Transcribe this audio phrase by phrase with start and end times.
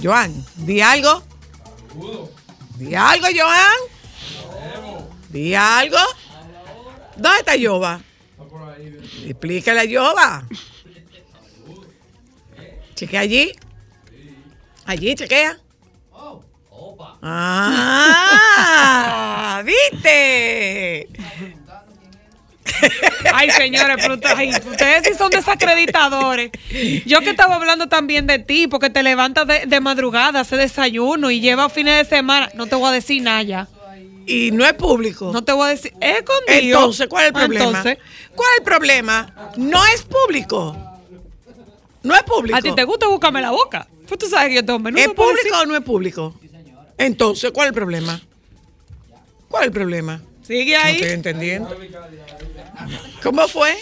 [0.00, 1.22] Joan, di algo.
[2.76, 3.80] Di algo, Joan.
[5.28, 6.00] Di algo.
[7.16, 8.00] ¿Dónde está Yoba?
[9.26, 10.48] Explícale a Yoba.
[12.94, 13.52] Chequea allí.
[14.86, 15.59] Allí, chequea.
[23.40, 26.50] Ay, señores, pero ustedes sí son desacreditadores.
[27.06, 31.30] Yo que estaba hablando también de ti, porque te levantas de, de madrugada, hace desayuno
[31.30, 32.50] y lleva fines de semana.
[32.54, 33.68] No te voy a decir nada ya.
[34.26, 35.30] Y no es público.
[35.32, 35.92] No te voy a decir.
[36.00, 36.78] Es escondido.
[36.78, 37.64] Entonces, ¿cuál es el Ah, problema?
[37.66, 37.98] Entonces,
[38.36, 39.34] ¿Cuál es el problema?
[39.56, 40.76] No es público.
[42.02, 42.56] No es público.
[42.56, 43.86] ¿a ti te gusta buscarme la boca?
[44.06, 44.86] Pues tú sabes que yo tengo.
[44.88, 46.34] ¿Es no público o no es público?
[46.98, 48.20] Entonces, ¿cuál es el problema?
[49.48, 50.20] ¿Cuál es el problema?
[50.46, 50.96] Sigue No ahí.
[50.96, 51.76] estoy entendiendo.
[53.22, 53.76] ¿Cómo fue?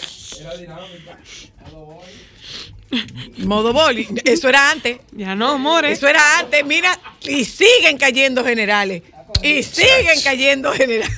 [3.37, 4.07] Modo boli.
[4.25, 4.97] Eso era antes.
[5.11, 5.97] Ya no, amores.
[5.97, 6.65] Eso era antes.
[6.65, 9.03] Mira, y siguen cayendo generales.
[9.43, 11.15] Y siguen cayendo generales.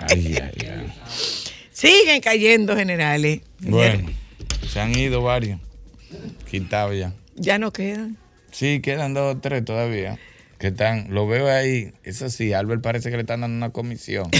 [0.00, 0.92] Ay, ay, ay.
[1.72, 3.40] siguen cayendo generales.
[3.60, 4.10] Bueno,
[4.68, 5.60] se han ido varios.
[6.50, 7.12] Quitados ya.
[7.36, 8.16] Ya no quedan.
[8.50, 10.18] Sí, quedan dos o tres todavía.
[10.58, 11.92] Que están, lo veo ahí.
[12.04, 14.30] Eso sí, Albert parece que le están dando una comisión.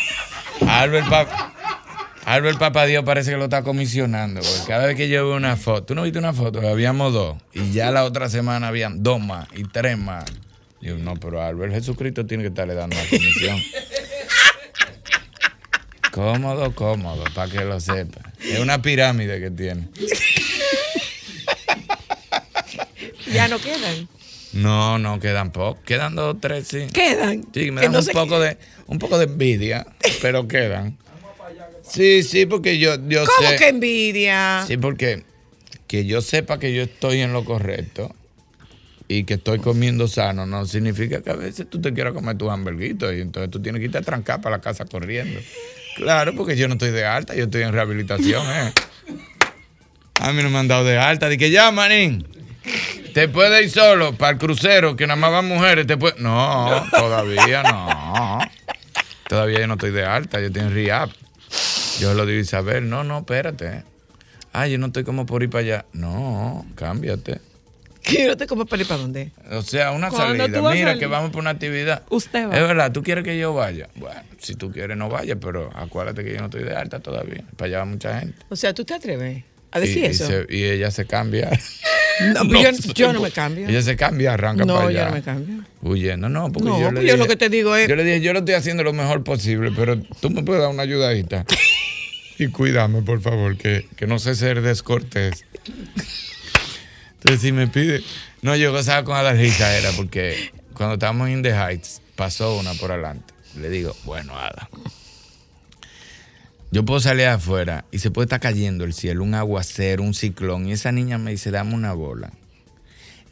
[0.66, 1.54] Albert, pa-
[2.26, 4.40] Albert Papá Dios parece que lo está comisionando.
[4.40, 7.36] Porque cada vez que yo veo una foto, tú no viste una foto, habíamos dos.
[7.54, 10.24] Y ya la otra semana habían dos más y tres más.
[10.80, 13.62] Yo, no, pero Albert Jesucristo tiene que estarle dando una comisión.
[16.10, 18.32] Cómodo, cómodo, para que lo sepa.
[18.40, 19.88] Es una pirámide que tiene.
[23.32, 24.08] Ya no quedan.
[24.52, 25.82] No, no, quedan pocos.
[25.84, 26.86] Quedan dos o tres, sí.
[26.92, 27.44] Quedan.
[27.52, 29.86] Sí, me dan no un poco de un poco de envidia,
[30.22, 30.96] pero quedan.
[31.88, 33.56] Sí, sí, porque yo, yo ¿Cómo sé.
[33.56, 34.64] que envidia?
[34.66, 35.24] Sí, porque
[35.86, 38.14] que yo sepa que yo estoy en lo correcto
[39.08, 42.50] y que estoy comiendo sano no significa que a veces tú te quieras comer tus
[42.50, 45.40] hamburguitos y entonces tú tienes que irte a trancar para la casa corriendo.
[45.96, 48.72] Claro, porque yo no estoy de alta, yo estoy en rehabilitación, ¿eh?
[50.20, 51.28] A mí no me han dado de alta.
[51.28, 52.26] Dije, ya, manín,
[53.14, 55.86] te puedes ir solo para el crucero, que nada más van mujeres.
[55.86, 56.16] Te puede...
[56.18, 58.40] No, todavía no.
[59.28, 61.10] Todavía yo no estoy de alta, yo estoy en RIAP.
[62.00, 63.82] Yo lo digo, Isabel, no, no, espérate.
[64.52, 65.84] Ah, yo no estoy como por ir para allá.
[65.92, 67.40] No, cámbiate.
[68.04, 69.32] Yo no te como para ir para dónde.
[69.50, 70.70] O sea, una ¿Cuándo salida.
[70.72, 72.02] Mira que vamos por una actividad.
[72.10, 72.56] Usted va.
[72.56, 73.88] Es verdad, ¿tú quieres que yo vaya?
[73.96, 77.42] Bueno, si tú quieres no vaya, pero acuérdate que yo no estoy de alta todavía.
[77.56, 78.38] Para allá va mucha gente.
[78.48, 79.42] O sea, ¿tú te atreves
[79.72, 80.26] a decir y, y eso?
[80.26, 81.50] se- y ella se cambia.
[82.18, 83.68] No, yo, yo no me cambio.
[83.68, 85.08] Ella se cambia, arranca No, para yo allá.
[85.10, 85.64] no me cambio.
[85.82, 88.04] Huyendo, no, porque No, yo le yo dije, lo que te digo es- Yo le
[88.04, 91.44] dije, yo lo estoy haciendo lo mejor posible, pero tú me puedes dar una ayudadita.
[92.38, 95.44] y cuídame, por favor, que, que no sé ser descortés.
[97.14, 98.02] Entonces, si me pide.
[98.42, 102.92] No, yo gozaba con la risa, porque cuando estábamos en The Heights, pasó una por
[102.92, 103.34] adelante.
[103.56, 104.68] Le digo, bueno, Ada.
[106.70, 110.66] Yo puedo salir afuera y se puede estar cayendo el cielo, un aguacero, un ciclón,
[110.66, 112.32] y esa niña me dice, dame una bola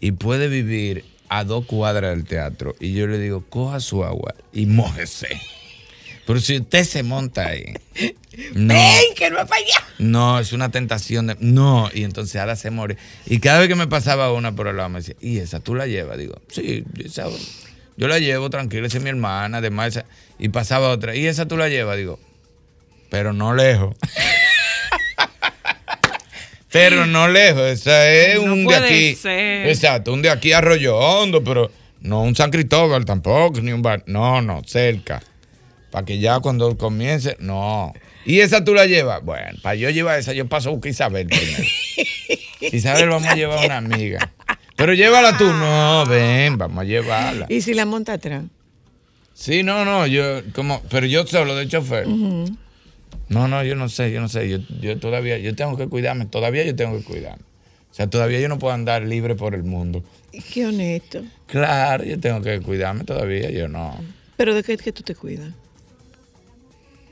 [0.00, 2.74] y puede vivir a dos cuadras del teatro.
[2.78, 5.40] Y yo le digo, coja su agua y mójese.
[6.26, 7.74] Pero si usted se monta ahí,
[8.54, 9.84] no, ¡Ven, que no es para allá!
[9.98, 11.36] no, es una tentación de.
[11.40, 12.96] No, y entonces Ada se muere.
[13.26, 15.74] Y cada vez que me pasaba una por el lado, me decía, ¿y esa tú
[15.74, 16.16] la llevas?
[16.18, 17.28] Digo, sí, esa-
[17.96, 19.88] yo la llevo tranquila, esa es mi hermana, además.
[19.96, 20.06] esa-".
[20.38, 21.96] Y pasaba otra, ¿y esa tú la llevas?
[21.98, 22.18] Digo,
[23.10, 23.94] pero no lejos.
[26.72, 29.14] pero no lejos, esa es No un de aquí.
[29.14, 29.68] ser.
[29.68, 33.82] Exacto, un de aquí a Arroyo Hondo, pero no un San Cristóbal tampoco, ni un
[33.82, 34.02] bar.
[34.06, 35.22] No, no, cerca.
[35.94, 37.92] Para que ya cuando comience, no.
[38.26, 39.24] ¿Y esa tú la llevas?
[39.24, 41.62] Bueno, para yo llevar esa, yo paso a buscar a Isabel primero.
[42.60, 44.32] Isabel, vamos a llevar a una amiga.
[44.74, 45.44] Pero llévala tú.
[45.44, 47.46] No, ven, vamos a llevarla.
[47.48, 48.42] ¿Y si la monta atrás?
[49.34, 52.08] Sí, no, no, yo, como, pero yo solo de chofer.
[52.08, 54.48] No, no, yo no sé, yo no sé.
[54.48, 57.44] Yo, yo todavía, yo tengo que cuidarme, todavía yo tengo que cuidarme.
[57.92, 60.02] O sea, todavía yo no puedo andar libre por el mundo.
[60.52, 61.22] Qué honesto.
[61.46, 63.96] Claro, yo tengo que cuidarme todavía, yo no.
[64.36, 65.52] ¿Pero de qué, qué tú te cuidas?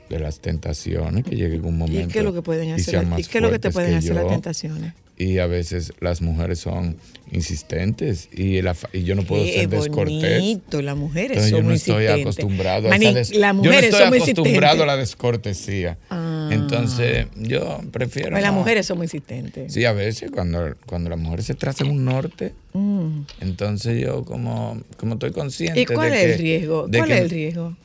[0.09, 2.07] De las tentaciones que llegue un momento.
[2.09, 3.01] ¿Y qué es lo que pueden y hacer?
[3.01, 4.29] ¿Y más qué es lo que te pueden hacer las yo.
[4.29, 4.93] tentaciones?
[5.17, 6.97] Y a veces las mujeres son
[7.31, 10.39] insistentes y, la y yo no puedo Qué ser descortés.
[10.39, 13.53] bonito, las mujeres Entonces son yo no estoy acostumbrado a Manín, esa des- las Yo
[13.53, 15.97] no mujeres estoy son acostumbrado a la descortesía.
[16.09, 16.49] Ah.
[16.51, 18.31] Entonces yo prefiero.
[18.31, 19.71] Pues las mujeres son muy insistentes.
[19.73, 23.21] Sí, a veces cuando, cuando las mujeres se trazan un norte, Mm.
[23.41, 26.87] entonces yo como, como estoy consciente ¿Y cuál de es que- el riesgo?
[26.91, 27.77] ¿Cuál que es el riesgo?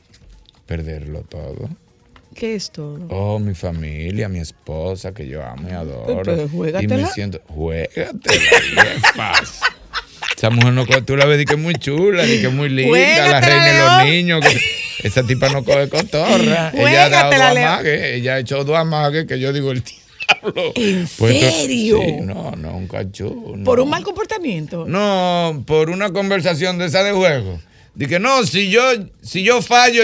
[0.65, 1.69] Perderlo todo.
[2.39, 2.99] ¿Qué es todo?
[3.09, 6.21] Oh, mi familia, mi esposa, que yo amo y adoro.
[6.23, 8.41] Pero y me siento, juégatela,
[9.15, 9.67] fácil.
[10.37, 12.53] Esa mujer no coge, tú la ves y que es muy chula, y que es
[12.53, 12.97] muy linda,
[13.27, 14.41] la Juégatela, reina de los niños.
[14.45, 16.71] que- esa tipa no coge cotorra.
[16.73, 20.71] Ella ha dado dos amagues, ella ha hecho dos amagues que yo digo el diablo.
[20.75, 21.99] ¿En Pues serio?
[22.01, 23.53] Sí, no, no, un cachú.
[23.57, 23.63] no.
[23.65, 24.85] Por un mal comportamiento.
[24.87, 27.59] No, por una conversación de esa de juego.
[27.95, 28.81] Dije, no, si yo,
[29.21, 30.03] si yo fallo.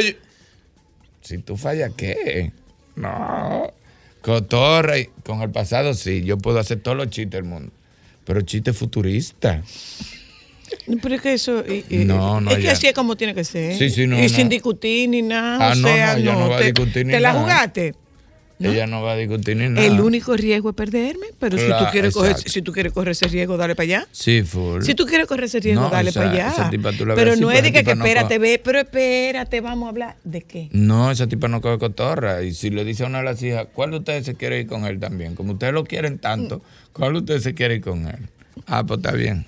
[1.26, 2.52] Si tú fallas, ¿qué?
[2.96, 3.74] No.
[4.22, 7.72] Cotorra, y con el pasado sí, yo puedo hacer todos los chistes del mundo.
[8.26, 9.66] Pero chistes futuristas.
[11.02, 11.64] Pero es que eso.
[11.68, 12.72] y- y- No, no, Es que ya.
[12.74, 13.76] así es como tiene que ser.
[13.78, 14.30] Sí, sí, no, Y no.
[14.30, 15.70] sin discutir ni nada.
[15.70, 17.96] Ah, o no, sea, no, ella no va a te, discutir ni ¿Te la jugaste?
[18.58, 18.72] ¿No?
[18.72, 19.86] Ella no va a discutir ni nada.
[19.86, 23.28] El único riesgo es perderme, pero si, tú quieres coger, si tú quieres correr ese
[23.28, 24.08] riesgo, dale para allá.
[24.12, 24.82] Sí, full.
[24.82, 26.70] Si tú quieres correr ese riesgo, No, dale para allá.
[26.70, 29.90] tipa pero así, no es de que, que no espérate, ve, pero espérate, vamos a
[29.90, 30.16] hablar.
[30.24, 30.70] ¿De qué?
[30.72, 32.44] No, esa tipa no coge cotorra.
[32.44, 34.68] Y si le dice a una de las hijas, ¿cuál de ustedes se quiere ir
[34.68, 35.36] con él también?
[35.36, 36.62] Como ustedes lo quieren tanto,
[36.94, 38.30] ¿cuál de ustedes se quiere ir con él?
[38.68, 39.46] Ah, pues está bien.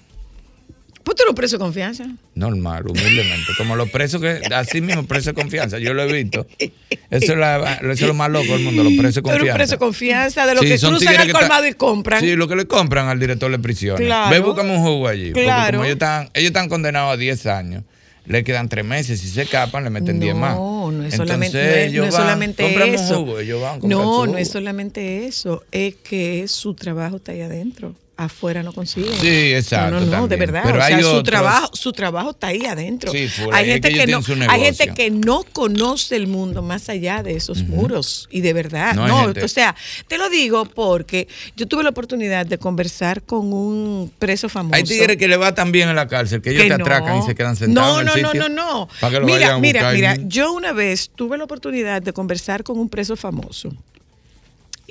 [1.08, 2.06] Pues tú eres un preso de confianza.
[2.36, 3.54] Normal, humildemente.
[3.58, 6.46] Como los presos que, así mismo, presos de confianza, yo lo he visto.
[6.60, 9.54] Eso es, la- eso es lo más loco del mundo, los presos de confianza.
[9.54, 12.20] preso de confianza de los Sí, que cruzan al colmado y compran.
[12.20, 14.06] Sí, lo que le compran al director de prisiones.
[14.06, 14.30] Claro.
[14.32, 15.30] Ve, búscame un jugo allí.
[15.30, 15.78] Porque Claro.
[15.78, 17.84] como ellos están, ellos están condenados a 10 años,
[18.26, 19.22] le quedan 3 meses.
[19.22, 20.56] Si se escapan, le meten 10 más.
[20.58, 23.16] No, no es Entonces, solamente, no es- ellos no es van, solamente eso.
[23.20, 25.64] jugo, ellos van, no, no es solamente eso.
[25.72, 27.96] Es que su trabajo está ahí adentro.
[28.20, 29.14] Afuera no consiguen.
[29.20, 30.64] Sí, exacto, No, no, no, de verdad.
[30.66, 33.12] Pero o sea, hay su otros- trabajo, su trabajo está ahí adentro.
[33.12, 37.22] Sí, hay gente que que, no, hay gente que no conoce el mundo más allá
[37.22, 38.28] de esos muros.
[38.32, 39.76] Y de verdad, No, no, o sea,
[40.08, 44.76] te lo digo porque yo tuve la oportunidad de conversar con un preso famoso.
[44.76, 47.20] Hay tigres que le va tan bien en la cárcel que ellos Que te atracan
[47.20, 48.50] y se quedan sentados No, en no, el no, sitio.
[48.50, 49.26] no, no.
[49.26, 53.72] Mira, mira, mira, yo una vez tuve la oportunidad de conversar con un preso famoso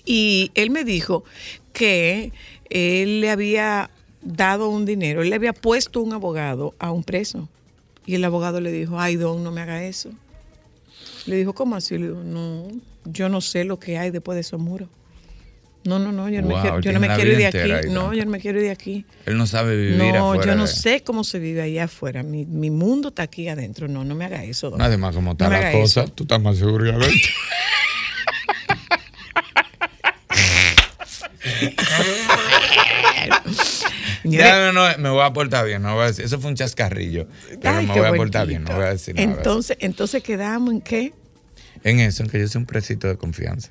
[0.05, 1.25] y él me dijo
[1.72, 2.32] que
[2.70, 3.90] él le había
[4.22, 7.48] dado un dinero, él le había puesto un abogado a un preso
[8.06, 10.10] y el abogado le dijo, ay, don, no me haga eso.
[11.26, 11.98] Le dijo, ¿cómo así?
[11.98, 12.69] Le dijo, no,
[13.05, 14.88] yo no sé lo que hay después de esos muros.
[15.84, 17.58] No, no, no, yo no Wow, me quiero, yo no me quiero ir de aquí.
[17.58, 19.05] ahí No, yo no me quiero ir de aquí.
[19.24, 20.44] Él no sabe vivir No, afuera.
[20.52, 22.24] yo no de- sé cómo se vive allá afuera.
[22.24, 23.86] Mi, mi mundo está aquí adentro.
[23.86, 24.70] No, no me haga eso.
[24.70, 24.81] don.
[24.82, 26.12] Además, como está No la cosa, eso.
[26.12, 27.31] tú estás más seguro ya adentro.
[34.24, 35.82] Ya, no, no, me voy a portar bien.
[35.82, 37.26] No voy a decir, eso fue un chascarrillo.
[37.60, 39.29] Pero ay, me voy a portar bien, no voy a decir nada.
[39.29, 41.12] Entonces, entonces quedamos en qué?
[41.84, 43.70] En eso, en que yo soy un presito de confianza.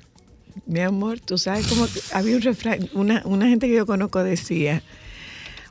[0.64, 4.82] Mi amor, tú sabes cómo había un refrán, una, una gente que yo conozco decía,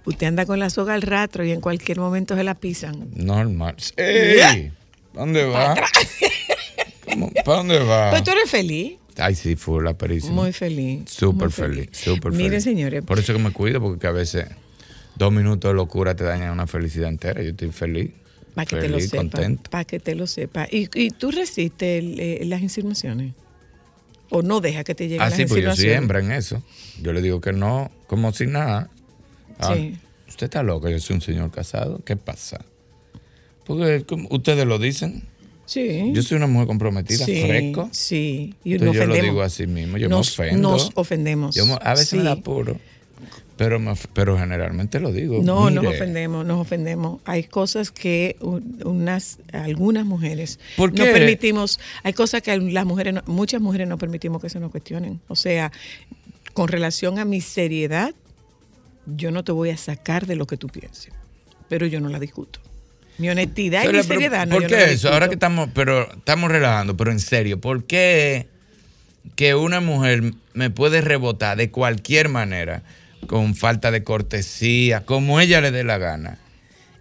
[0.05, 3.07] usted anda con la soga al rastro y en cualquier momento se la pisan.
[3.15, 3.75] Normal.
[3.97, 4.71] ¡Ey!
[5.13, 5.75] ¿Dónde va?
[7.45, 8.11] ¿Para dónde va?
[8.11, 10.33] Pues tú eres feliz, Ay, sí, fue la perísima.
[10.35, 11.09] muy feliz.
[11.09, 12.37] Súper feliz, súper feliz.
[12.37, 14.47] Miren, señores, Por eso que me cuido, porque a veces
[15.15, 17.41] dos minutos de locura te dañan una felicidad entera.
[17.41, 18.11] Yo estoy feliz.
[18.53, 20.67] para que te feliz, lo sepa, para que te lo sepa.
[20.71, 23.33] ¿Y, y tú resistes el, eh, las insinuaciones?
[24.29, 25.97] ¿O no deja que te lleguen Ah, las sí, pues yo soy insinuaciones?
[25.97, 26.63] hembra en eso.
[27.01, 28.89] Yo le digo que no, como si nada.
[29.59, 29.97] Ah, Sí.
[30.27, 32.01] Usted está loco, yo soy un señor casado.
[32.03, 32.65] ¿Qué pasa?
[33.65, 35.23] Porque ustedes lo dicen.
[35.65, 36.11] Sí.
[36.13, 37.89] Yo soy una mujer comprometida, sí, fresco.
[37.91, 40.71] Sí, y Entonces yo lo digo así mismo, yo nos, me ofendo.
[40.71, 41.55] Nos ofendemos.
[41.55, 42.77] Yo a veces me da apuro,
[43.57, 45.41] pero, me pero generalmente lo digo.
[45.41, 47.21] No, nos ofendemos, nos ofendemos.
[47.25, 48.37] Hay cosas que
[48.83, 53.97] unas, algunas mujeres ¿Por no permitimos, hay cosas que las mujeres, no- muchas mujeres no
[53.97, 55.19] permitimos que se nos cuestionen.
[55.27, 55.71] O sea,
[56.53, 58.13] con relación a mi seriedad,
[59.07, 61.11] yo no te voy a sacar de lo que tú pienses,
[61.69, 62.59] pero yo no la discuto.
[63.17, 65.09] Mi honestidad y Pero, mi seriedad, no, ¿Por qué no eso?
[65.11, 68.47] Ahora que estamos, pero estamos relajando, pero en serio, ¿por qué
[69.35, 72.83] que una mujer me puede rebotar de cualquier manera,
[73.27, 76.37] con falta de cortesía, como ella le dé la gana,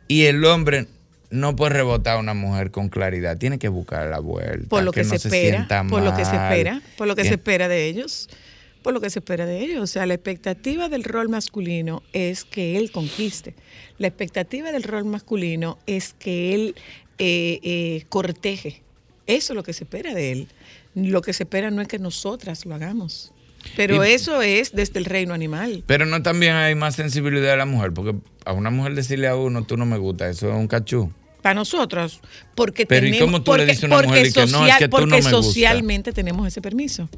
[0.08, 0.86] y el hombre
[1.30, 3.36] no puede rebotar a una mujer con claridad?
[3.36, 4.68] Tiene que buscar la vuelta.
[4.68, 7.22] por lo que, no se espera, sienta por lo que se espera, por lo que
[7.22, 8.28] que- se espera de ellos,
[8.84, 9.82] por lo que se espera de ellos.
[9.82, 13.54] O sea, la expectativa del rol masculino es que él conquiste.
[13.98, 16.74] La expectativa del rol masculino es que él
[17.18, 18.82] eh, eh, corteje.
[19.26, 20.48] Eso es lo que se espera de él.
[20.94, 23.32] Lo que se espera no es que nosotras lo hagamos.
[23.74, 25.82] Pero Y- eso es desde el reino animal.
[25.86, 28.14] Pero no también hay más sensibilidad de la mujer, porque
[28.44, 31.10] a una mujer decirle a uno, tú no me gusta, eso es un cachú.
[31.44, 32.20] Para nosotros,
[32.54, 34.40] porque Pero ¿y tenemos, cómo tú le porque, dices a una porque mujer de que
[34.40, 35.30] no, es social- que tú no porque me gusta?
[35.42, 37.10] socialmente tenemos ese permiso.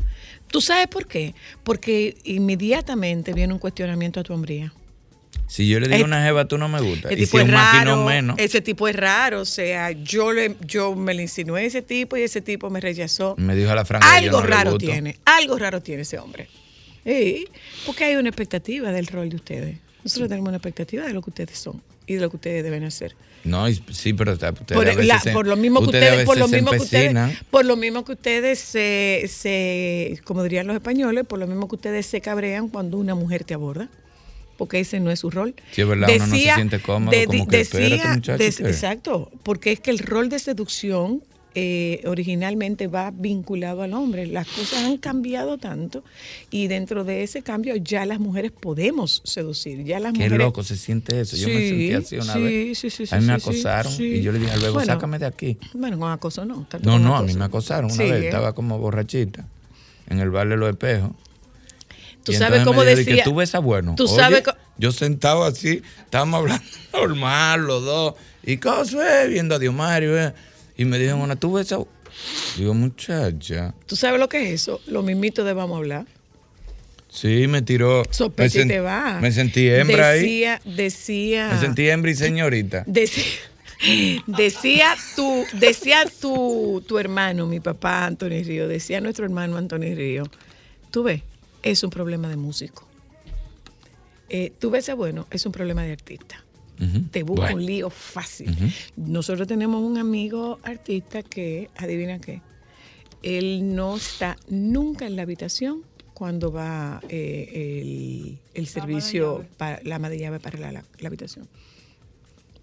[0.49, 1.33] ¿Tú sabes por qué?
[1.62, 4.73] Porque inmediatamente viene un cuestionamiento a tu hombría.
[5.47, 7.09] Si yo le digo a una jeva, tú no me gusta.
[7.09, 10.33] Ese Y tipo si es un raro, menos, ese tipo es raro, o sea, yo
[10.33, 13.37] le, yo me le insinué a ese tipo y ese tipo me rechazó.
[13.38, 16.49] me dijo a la yo Algo no raro tiene, algo raro tiene ese hombre.
[17.04, 17.47] Sí,
[17.87, 19.78] porque hay una expectativa del rol de ustedes.
[20.02, 22.85] Nosotros tenemos una expectativa de lo que ustedes son y de lo que ustedes deben
[22.85, 23.15] hacer.
[23.45, 26.25] No, y- sí, pero ustedes Por, a veces la- se- por lo mismo que ustedes
[26.25, 30.75] por lo mismo que ustedes, por lo mismo que ustedes se, se, como dirían los
[30.75, 33.89] españoles, por lo mismo que ustedes se cabrean cuando una mujer te aborda.
[34.57, 35.55] Porque ese no es su rol.
[35.71, 39.81] Sí, es verdad, uno no se siente cómodo, como que, espérate, muchacho, exacto, porque es
[39.81, 41.23] que el rol de seducción
[41.59, 44.27] eh, originalmente va vinculado al hombre.
[44.27, 46.05] Las cosas han cambiado tanto
[46.51, 49.83] y dentro de ese cambio ya las mujeres podemos seducir.
[49.83, 51.35] Ya las Qué mujeres loco se siente eso.
[51.35, 52.79] Yo me sentí así una sí, vez.
[52.79, 55.57] sí, sí, a mí me acosaron y yo le dije Bueno, sácame de aquí.
[55.73, 56.67] Bueno, con acoso no.
[56.83, 58.13] No, no, a mí me acosaron una vez.
[58.13, 58.27] ¿eh?
[58.27, 59.49] Estaba como borrachita
[60.11, 61.13] en el bar de los espejos.
[62.23, 63.17] Tú sabes cómo decía.
[63.17, 63.95] Que tú ves a bueno.
[63.97, 68.15] Tú Oye, sabes co- Yo sentado así, estábamos hablando normal los dos.
[68.45, 69.29] ¿Y qué es?
[69.31, 70.21] Viendo a Diomario.
[70.21, 70.35] eh.
[70.76, 71.78] Y me dijeron, bueno, tú ves a...
[72.56, 73.75] Digo, muchacha.
[73.87, 74.80] ¿Tú sabes lo que es eso?
[74.87, 76.06] Lo mismito de vamos a hablar.
[77.09, 78.02] Sí, me tiró.
[78.11, 79.21] Sospecha y te va.
[79.21, 80.21] Me sentí hembra ahí.
[80.21, 81.50] decía, Decía.
[81.52, 82.85] Me sentí hembra y señorita.
[82.87, 83.25] Decía,
[84.26, 90.25] decía tu, decía tu, tu hermano, mi papá Antonio Río, decía nuestro hermano Antonio Río,
[90.90, 91.23] tú ves,
[91.62, 92.87] es un problema de músico.
[94.28, 96.42] Eh, tú ves, bueno, es un problema de artista.
[97.11, 97.56] Te busca Bueno.
[97.56, 98.54] un lío fácil.
[98.97, 102.42] Nosotros tenemos un amigo artista que, adivina qué,
[103.23, 105.83] él no está nunca en la habitación
[106.14, 111.09] cuando va eh, el, el servicio, para, la ama de llave para la, la- la
[111.09, 111.49] habitación.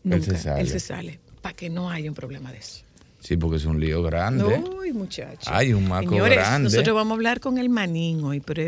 [0.03, 0.61] Él se Nunca, sale.
[0.61, 2.83] él se sale, para que no haya un problema de eso.
[3.19, 4.43] Sí, porque es un lío grande.
[4.79, 5.49] Uy, muchacho.
[5.51, 6.63] Ay, un maco Señores, grande.
[6.69, 8.63] Nosotros vamos a hablar con el manín hoy, pero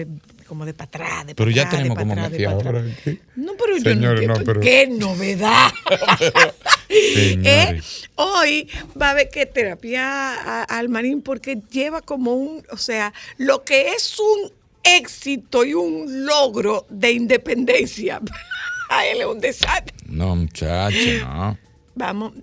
[0.47, 3.19] como de para atrás, de Pero ya tenemos como media hora aquí.
[3.35, 4.43] No, pero yo Señores, no no, entiendo.
[4.45, 5.71] pero- ¡Qué novedad!
[6.87, 7.81] Eh,
[8.15, 13.63] hoy va a haber que terapia al manín porque lleva como un, o sea, lo
[13.63, 14.51] que es un
[14.83, 18.21] éxito y un logro de independencia.
[18.89, 19.95] A él es un desastre.
[20.05, 21.57] No, muchacho, no.
[21.95, 22.33] Vamos,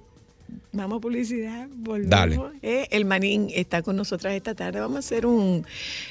[0.73, 2.11] vamos a publicidad, volvemos.
[2.11, 2.39] Dale.
[2.63, 4.81] Eh, el Manín está con nosotras esta tarde.
[4.81, 5.67] Vamos a hacer un,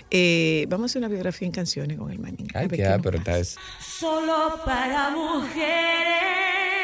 [0.09, 2.47] eh, vamos a hacer una biografía en canciones con el Manín.
[2.53, 3.17] Ay, qué pero pasa.
[3.17, 3.55] está es.
[3.79, 6.80] Solo para mujeres.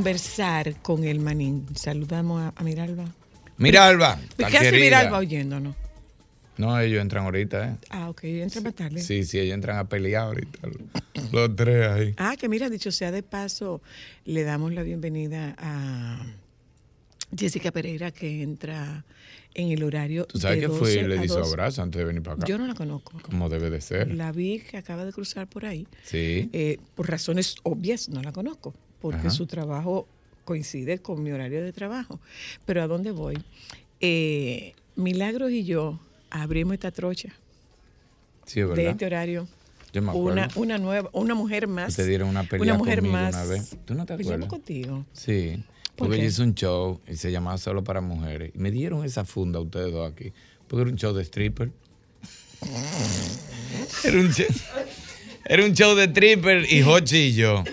[0.00, 1.66] Conversar con el Manín.
[1.74, 3.04] Saludamos a, a Miralba.
[3.58, 4.18] Mira, Alba.
[4.38, 4.84] ¿Qué hace querida.
[4.84, 5.76] Miralba oyéndonos?
[6.56, 7.76] No, ellos entran ahorita, ¿eh?
[7.90, 9.02] Ah, ok, entra más tarde.
[9.02, 10.58] Sí, sí, ellos entran a pelear ahorita.
[10.68, 12.14] Los, los tres ahí.
[12.16, 13.82] Ah, que mira, dicho sea de paso,
[14.24, 16.24] le damos la bienvenida a
[17.36, 19.04] Jessica Pereira que entra
[19.52, 20.24] en el horario.
[20.24, 21.50] ¿Tú sabes de que fui y 12 le 12?
[21.50, 22.46] abrazo antes de venir para acá?
[22.46, 23.20] Yo no la conozco.
[23.20, 24.14] Como debe de ser.
[24.14, 25.86] La vi que acaba de cruzar por ahí.
[26.04, 26.48] Sí.
[26.54, 29.30] Eh, por razones obvias no la conozco, porque Ajá.
[29.30, 30.06] su trabajo
[30.44, 32.20] coincide con mi horario de trabajo.
[32.66, 33.38] Pero ¿a dónde voy?
[34.00, 35.98] Eh, Milagros y yo
[36.30, 37.28] abrimos esta trocha
[38.46, 38.90] Sí, es de verdad.
[38.92, 39.48] este horario.
[39.92, 40.30] Yo me acuerdo.
[40.32, 41.96] Una, una nueva, una mujer más.
[41.96, 43.34] Te dieron una pelea Una mujer conmigo más.
[43.34, 43.76] una vez.
[43.84, 44.48] ¿Tú no te Pues acuerdas?
[44.48, 45.04] contigo.
[45.12, 45.62] Sí.
[45.96, 48.52] ¿Por Porque yo hice un show y se llamaba Solo para Mujeres.
[48.54, 50.32] Y me dieron esa funda ustedes dos aquí.
[50.66, 51.70] Porque era un show de stripper.
[54.04, 54.46] era, un show,
[55.44, 57.64] era un show de stripper y Hochi y yo.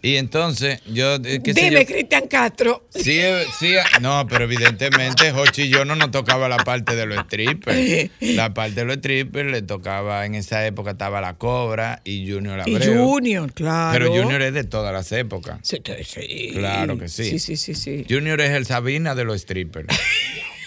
[0.00, 1.16] Y entonces yo...
[1.16, 2.86] eh, qué Dime, Cristian Castro.
[2.90, 6.94] Sí, eh, sí, eh, no, pero evidentemente Hochi y yo no nos tocaba la parte
[6.94, 8.10] de los strippers.
[8.20, 12.62] La parte de los strippers le tocaba, en esa época estaba la Cobra y Junior
[12.66, 13.04] Y Abreu.
[13.08, 13.98] Junior, claro.
[13.98, 15.58] Pero Junior es de todas las épocas.
[15.62, 16.50] Sí, sí.
[16.52, 17.24] Claro que sí.
[17.24, 18.06] Sí, sí, sí, sí.
[18.08, 19.88] Junior es el Sabina de los strippers.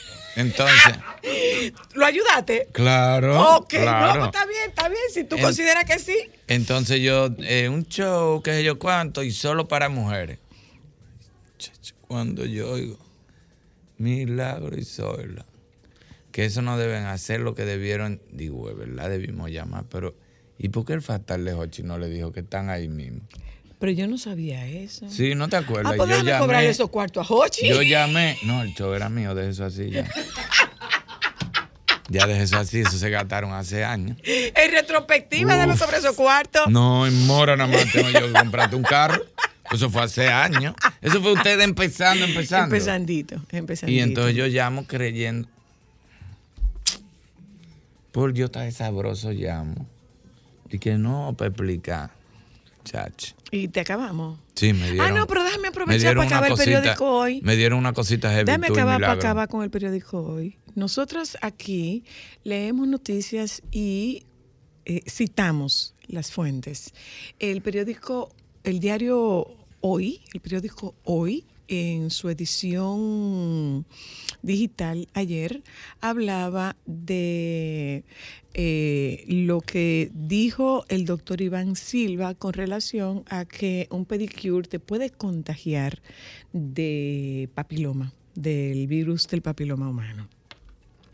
[0.41, 0.93] Entonces,
[1.93, 2.67] ¿Lo ayudaste?
[2.71, 4.19] claro, ok, no, claro.
[4.19, 5.01] pues está bien, está bien.
[5.13, 6.17] Si tú En- consideras que sí.
[6.47, 10.39] Entonces yo, eh, un show, qué sé yo cuánto, y solo para mujeres.
[12.07, 12.97] Cuando yo oigo
[13.97, 15.45] Milagro y Zoila,
[16.31, 20.15] que eso no deben hacer lo que debieron, digo, es verdad, debimos llamar, pero
[20.63, 23.21] ¿Y por qué el fatal de Hochi no le dijo que están ahí mismo?
[23.81, 25.09] Pero yo no sabía eso.
[25.09, 25.93] Sí, ¿no te acuerdas?
[25.93, 27.67] Ah, pues cobrar esos cuartos a Hochi.
[27.67, 28.37] Yo llamé.
[28.43, 30.07] No, el show era mío, deje eso así ya.
[32.07, 34.17] Ya deje eso así, eso se gastaron hace años.
[34.23, 35.81] En retrospectiva, déjame Uf.
[35.81, 36.67] cobrar esos cuartos.
[36.69, 39.25] No, en Mora nada más tengo yo que comprarte un carro.
[39.71, 40.75] Eso fue hace años.
[41.01, 42.75] Eso fue ustedes empezando, empezando.
[42.75, 43.87] Empezandito, empezandito.
[43.87, 45.47] Y entonces yo llamo creyendo.
[48.11, 49.87] Por yo tan sabroso llamo.
[50.69, 52.20] Y que no, para explicar.
[52.83, 53.35] Chacho.
[53.51, 54.39] Y te acabamos.
[54.55, 55.07] Sí, me dieron.
[55.07, 57.41] Ah, no, pero déjame me aprovechar para acabar el periódico hoy.
[57.43, 58.45] Me dieron una cosita heavy.
[58.45, 60.57] Déjame acabar para acabar con el periódico hoy.
[60.75, 62.03] Nosotros aquí
[62.43, 64.23] leemos noticias y
[64.85, 66.93] eh, citamos las fuentes.
[67.39, 68.29] El periódico,
[68.63, 69.47] el diario
[69.81, 73.85] Hoy, el periódico Hoy, en su edición
[74.41, 75.63] digital ayer,
[76.01, 78.03] hablaba de
[78.53, 84.79] eh, lo que dijo el doctor Iván Silva con relación a que un pedicure te
[84.79, 86.01] puede contagiar
[86.51, 90.27] de papiloma, del virus del papiloma humano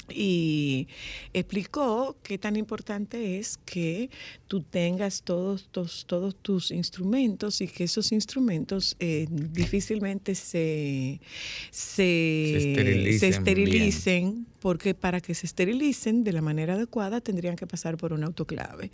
[0.10, 0.88] y
[1.34, 4.10] explicó qué tan importante es que
[4.48, 11.20] tú tengas todos, tus, todos tus instrumentos y que esos instrumentos eh, difícilmente se,
[11.72, 11.80] se,
[12.52, 17.67] Se esterilicen se esterilicen, porque para que se esterilicen de la manera adecuada tendrían que
[17.67, 18.91] pasar por un autoclave.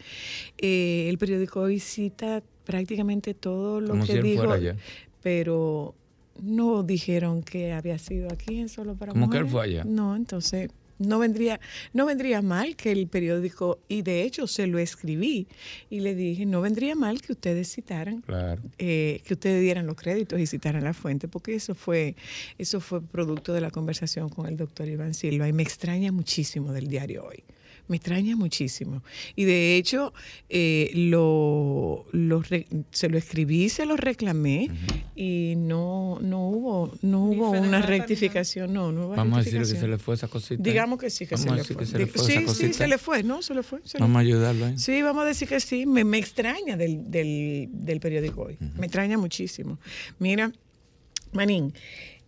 [0.58, 4.76] Eh, el periódico hoy cita prácticamente todo lo Como que si él dijo, fuera allá.
[5.21, 5.95] pero
[6.41, 9.52] no dijeron que había sido aquí en Solo para ¿Cómo que él Mujeres.
[9.52, 9.84] fue allá?
[9.86, 10.69] No, entonces
[11.07, 11.59] no vendría,
[11.93, 15.47] no vendría mal que el periódico, y de hecho se lo escribí
[15.89, 18.61] y le dije, no vendría mal que ustedes citaran, Claro.
[18.77, 22.15] eh, que ustedes dieran los créditos y citaran la fuente, porque eso fue,
[22.57, 26.73] eso fue producto de la conversación con el doctor Iván Silva y me extraña muchísimo
[26.73, 27.43] del diario hoy.
[27.89, 29.04] Me extraña muchísimo.
[29.36, 30.13] Y de hecho,
[30.50, 34.69] eh, lo, lo re- se lo escribí, se lo reclamé
[35.17, 38.72] y no, no hubo, no hubo una rectificación.
[38.74, 39.82] No, no hubo Vamos a decirle que rectificación.
[39.82, 40.63] se le fue esa cosita.
[40.63, 41.86] Digamos que sí, que Vamos se a le decir fue.
[41.86, 42.74] que se le fue esa sí, sí, cosita.
[42.78, 43.41] se le fue, ¿no?
[43.41, 43.82] Se le fue.
[43.84, 44.28] se le Vamos a fue.
[44.32, 44.80] ayudarlo ahí.
[44.80, 45.86] Sí, vamos a decir que sí.
[45.86, 48.58] Me, me extraña del, del, del periódico hoy.
[48.78, 49.78] Me extraña muchísimo.
[50.19, 50.52] Mira,
[51.34, 51.74] Manín,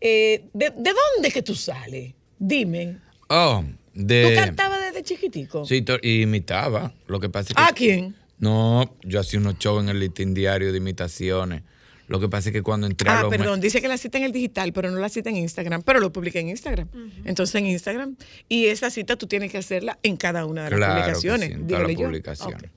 [0.02, 2.14] eh, ¿de, de dónde que tú sales?
[2.38, 2.98] Dime.
[3.30, 3.64] Oh,
[3.96, 4.34] ¿Tú de.
[4.36, 5.66] cantabas desde chiquitico?
[5.66, 6.94] Sí, y imitaba.
[7.08, 7.62] Lo que pasa es que.
[7.62, 8.16] ¿A quién?
[8.40, 11.62] No, yo hacía unos shows en el listín diario de imitaciones.
[12.08, 13.98] Lo que pasa es que cuando entré a Ah, los me- perdón, dice que la
[13.98, 16.88] cita en el digital, pero no la cita en Instagram, pero lo publiqué en Instagram.
[17.24, 18.16] Entonces en Instagram.
[18.48, 21.48] Y esa cita tú tienes que hacerla en cada una de las Claro que publicaciones.
[21.48, 22.72] sí, en todas las publicaciones.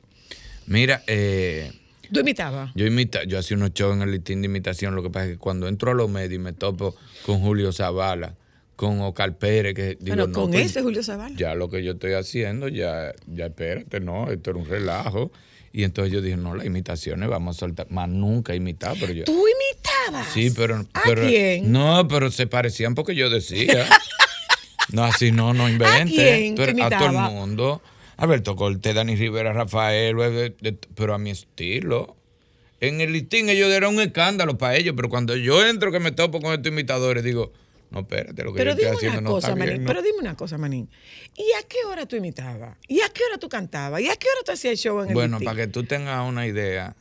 [0.67, 1.73] Mira, eh,
[2.13, 2.71] ¿Tú imitabas?
[2.75, 4.95] yo imita, yo hacía unos shows en el listín de imitación.
[4.95, 6.95] Lo que pasa es que cuando entro a los medios y me topo
[7.27, 8.35] con Julio Zavala,
[8.79, 11.35] con Ocar Pérez, que digo, Bueno, no, con pues, ese Julio Zavala.
[11.37, 15.33] ya lo que yo estoy haciendo, ya, ya espérate, no, esto era un relajo.
[15.73, 17.89] Y entonces yo dije, no, las imitaciones vamos a soltar.
[17.91, 19.25] Más nunca he imitado, pero yo.
[19.25, 20.29] ¿Tú imitabas?
[20.33, 20.87] Sí, pero.
[20.95, 21.73] ¿A pero- quién?
[21.73, 23.85] No, pero se parecían porque yo decía.
[24.93, 27.31] no, así no, no Pero que a todo el imitaba?
[27.31, 27.83] mundo.
[28.17, 32.17] Alberto Cortés, Dani Rivera, Rafael, de- de- pero a mi estilo.
[32.81, 36.13] En el listín ellos era un escándalo para ellos, pero cuando yo entro que me
[36.13, 37.53] topo con estos imitadores, digo,
[37.91, 39.75] no, espérate, lo que Pero yo estoy dime haciendo una no cosa, está Manín.
[39.75, 39.85] bien.
[39.85, 39.89] ¿no?
[39.89, 40.91] Pero dime una cosa, Manín.
[41.37, 42.77] ¿Y a qué hora tú imitabas?
[42.87, 44.01] ¿Y a qué hora tú cantabas?
[44.01, 46.29] ¿Y a qué hora tú hacías el show en el Bueno, para que tú tengas
[46.29, 46.95] una idea,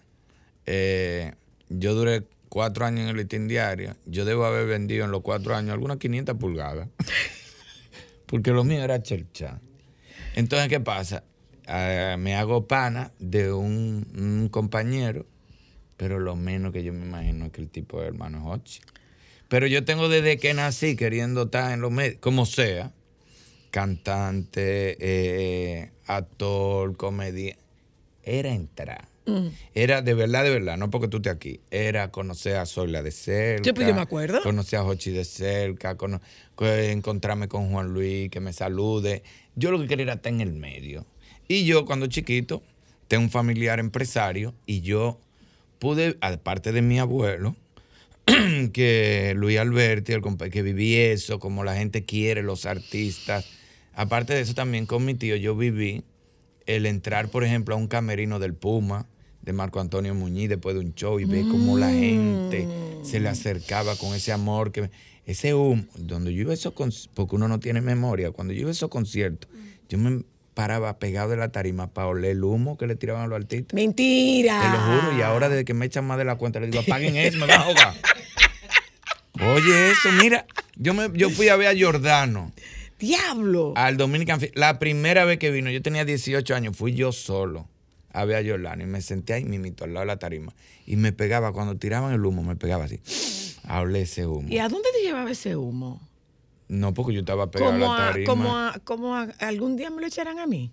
[0.65, 1.34] eh,
[1.69, 3.95] yo duré cuatro años en el listín diario.
[4.06, 6.88] Yo debo haber vendido en los cuatro años algunas 500 pulgadas.
[8.26, 9.60] Porque lo mío era chercha.
[10.36, 11.23] Entonces, ¿qué pasa?
[11.65, 15.26] Ah, me hago pana de un, un compañero,
[15.97, 18.82] pero lo menos que yo me imagino es que el tipo de hermano es Hochi.
[19.49, 22.91] Pero yo tengo desde que nací queriendo estar en los medios, como sea,
[23.71, 27.57] cantante, eh, actor, comedia.
[28.23, 29.07] Era entrar.
[29.25, 29.47] Mm.
[29.73, 31.60] Era de verdad, de verdad, no porque tú estés aquí.
[31.71, 33.63] Era conocer a Zoila de cerca.
[33.63, 34.41] Sí, pues yo me acuerdo.
[34.41, 36.21] Conocer a Hochi de cerca, cono-
[36.60, 39.23] encontrarme con Juan Luis, que me salude.
[39.55, 41.05] Yo lo que quería era estar en el medio.
[41.47, 42.63] Y yo, cuando chiquito,
[43.07, 45.19] tengo un familiar empresario y yo
[45.79, 47.55] pude, aparte de mi abuelo,
[48.74, 53.46] que Luis Alberti, el que viví eso, como la gente quiere, los artistas.
[53.94, 56.04] Aparte de eso, también con mi tío, yo viví
[56.66, 59.08] el entrar, por ejemplo, a un camerino del Puma,
[59.42, 62.68] de Marco Antonio Muñiz, después de un show, y ver cómo la gente
[63.04, 64.90] se le acercaba con ese amor, que
[65.26, 68.62] ese humo, donde yo iba a esos conciertos, porque uno no tiene memoria, cuando yo
[68.62, 69.50] iba a esos conciertos,
[69.88, 73.28] yo me paraba pegado de la tarima para oler el humo que le tiraban a
[73.28, 73.74] los artistas.
[73.74, 74.60] Mentira.
[74.60, 76.80] Te lo juro, y ahora desde que me echan más de la cuenta, le digo,
[76.80, 77.94] apaguen eso, me van a ahogar.
[79.39, 80.45] Oye, eso, mira,
[80.76, 82.52] yo, me, yo fui a ver a Jordano,
[83.00, 83.73] Diablo.
[83.76, 87.67] al Dominican La primera vez que vino, yo tenía 18 años, fui yo solo
[88.12, 90.54] a ver a Yolanda y me senté ahí mimito al lado de la tarima
[90.88, 93.00] y me pegaba, cuando tiraban el humo, me pegaba así.
[93.69, 94.47] Oler ese humo.
[94.50, 96.02] ¿Y a dónde te llevaba ese humo?
[96.69, 98.26] No, porque yo estaba pegado a la a, tarima.
[98.34, 100.71] como a, como a- algún día me lo echarán a mí.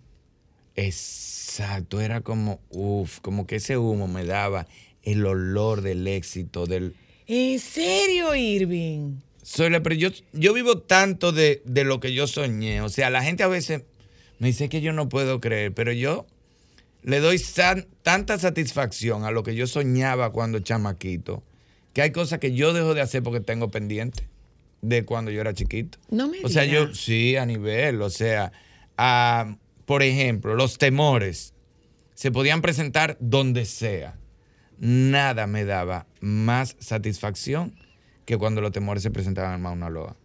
[0.77, 4.66] Exacto, era como, uff, como que ese humo me daba
[5.03, 6.94] el olor del éxito, del...
[7.26, 9.16] ¿En serio, Irving?
[9.42, 12.80] Soy la- pero yo, yo vivo tanto de, de lo que yo soñé.
[12.80, 13.82] O sea, la gente a veces
[14.38, 16.26] me dice que yo no puedo creer, pero yo
[17.02, 21.42] le doy san- tanta satisfacción a lo que yo soñaba cuando chamaquito,
[21.92, 24.28] que hay cosas que yo dejo de hacer porque tengo pendiente
[24.82, 25.98] de cuando yo era chiquito.
[26.10, 28.52] No me O sea, yo sí, a nivel, o sea,
[28.98, 29.56] ah,
[29.87, 31.52] por ejemplo, los temores
[32.14, 34.18] se podían presentar donde sea.
[34.78, 37.74] Nada me daba más satisfacción
[38.24, 40.16] que cuando los temores se presentaban en Mauna Loa.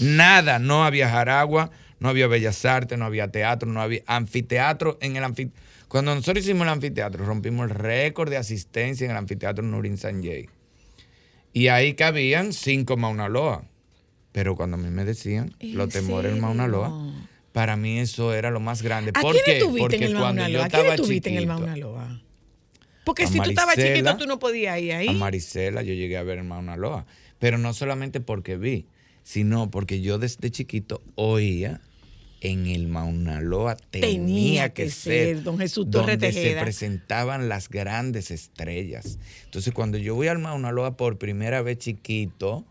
[0.00, 5.16] Nada, no había Jaragua, no había Bellas Artes, no había teatro, no había anfiteatro en
[5.16, 5.62] el anfiteatro.
[5.88, 10.48] Cuando nosotros hicimos el anfiteatro, rompimos el récord de asistencia en el anfiteatro Nurin Sanjay.
[11.52, 13.64] Y ahí cabían cinco Mauna Loa.
[14.32, 17.12] Pero cuando a mí me decían ¿En los temores en Mauna Loa,
[17.52, 19.12] para mí eso era lo más grande.
[19.14, 19.78] ¿A ¿Por quién qué?
[19.78, 20.66] Porque en el cuando Mauna yo Loa?
[20.66, 22.20] ¿A quién tuviste en el chiquito, Mauna Loa?
[23.08, 25.08] Porque si tú estabas chiquito, tú no podías ir ahí.
[25.08, 27.06] A Marisela yo llegué a ver Mauna Loa.
[27.38, 28.84] Pero no solamente porque vi,
[29.22, 31.80] sino porque yo desde chiquito oía
[32.42, 36.54] en el Mauna Loa tenía, Tenía que, que ser, ser don Jesús Torres donde se
[36.60, 39.18] presentaban las grandes estrellas.
[39.46, 42.66] Entonces cuando yo voy al Mauna Loa por primera vez chiquito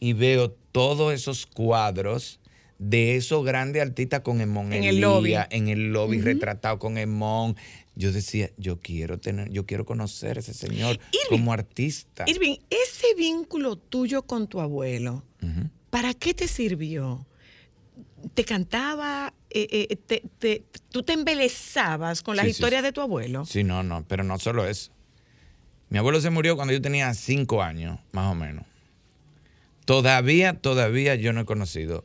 [0.00, 2.40] y veo todos esos cuadros
[2.82, 5.34] de esos grandes artistas con Emón En el lobby.
[5.50, 7.56] en el lobby retratado con Emón.
[7.94, 12.24] Yo decía, yo quiero tener, yo quiero conocer a ese señor Irving, como artista.
[12.26, 15.24] Irving, ese vínculo tuyo con tu abuelo.
[15.90, 17.26] ¿para qué te sirvió?
[18.34, 19.34] ¿Te cantaba?
[19.50, 22.86] eh, eh, te- te- ¿Tú te embelezabas con las Sí, sí, historias sí.
[22.86, 23.44] de tu abuelo?
[23.44, 24.90] Sí, no, no, pero no solo eso.
[25.90, 28.64] Mi abuelo se murió cuando yo tenía cinco años, más o menos.
[29.84, 32.04] Todavía, todavía yo no he conocido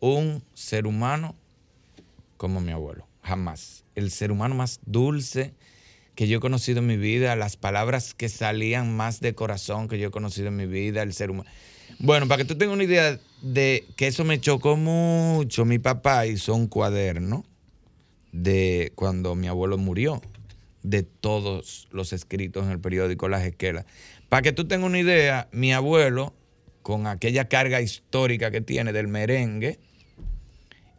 [0.00, 1.36] un ser humano
[2.36, 3.06] como mi abuelo.
[3.22, 3.84] Jamás.
[4.00, 5.52] El ser humano más dulce
[6.14, 9.98] que yo he conocido en mi vida, las palabras que salían más de corazón que
[9.98, 11.48] yo he conocido en mi vida, el ser humano.
[11.98, 16.26] Bueno, para que tú tengas una idea de que eso me chocó mucho, mi papá
[16.26, 17.44] hizo un cuaderno
[18.32, 20.22] de cuando mi abuelo murió,
[20.82, 23.84] de todos los escritos en el periódico Las Esquelas.
[24.30, 26.32] Para que tú tengas una idea, mi abuelo,
[26.80, 29.78] con aquella carga histórica que tiene del merengue,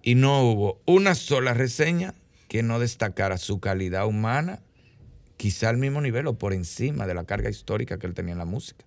[0.03, 2.13] y no hubo una sola reseña
[2.51, 4.59] que no destacara su calidad humana,
[5.37, 8.39] quizá al mismo nivel o por encima de la carga histórica que él tenía en
[8.39, 8.83] la música.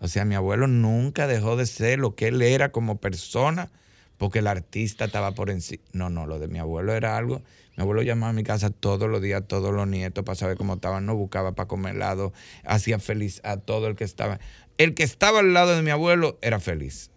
[0.00, 3.70] O sea, mi abuelo nunca dejó de ser lo que él era como persona
[4.18, 5.82] porque el artista estaba por encima.
[5.94, 7.40] No, no, lo de mi abuelo era algo.
[7.74, 10.74] Mi abuelo llamaba a mi casa todos los días, todos los nietos para saber cómo
[10.74, 12.34] estaban, no buscaba para comer helado,
[12.66, 14.40] hacía feliz a todo el que estaba.
[14.76, 17.10] El que estaba al lado de mi abuelo era feliz.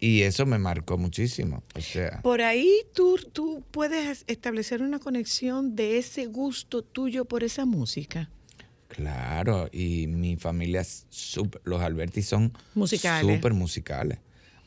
[0.00, 1.62] Y eso me marcó muchísimo.
[1.74, 7.42] O sea, Por ahí tú, tú puedes establecer una conexión de ese gusto tuyo por
[7.44, 8.28] esa música.
[8.88, 13.34] Claro, y mi familia, es súper- los Alberti son Musicales.
[13.36, 14.18] súper musicales.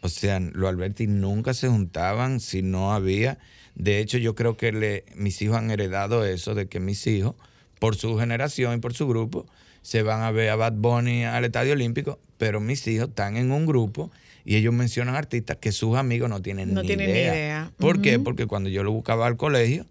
[0.01, 3.37] O sea, los Alberti nunca se juntaban si no había.
[3.75, 7.35] De hecho, yo creo que le, mis hijos han heredado eso de que mis hijos,
[7.79, 9.45] por su generación y por su grupo,
[9.81, 13.51] se van a ver a Bad Bunny al Estadio Olímpico, pero mis hijos están en
[13.51, 14.11] un grupo
[14.49, 17.33] y ellos mencionan artistas que sus amigos no tienen, No ni, tienen ni idea.
[17.33, 17.71] idea.
[17.77, 18.17] ¿Por qué?
[18.17, 19.85] Porque cuando yo lo buscaba al colegio,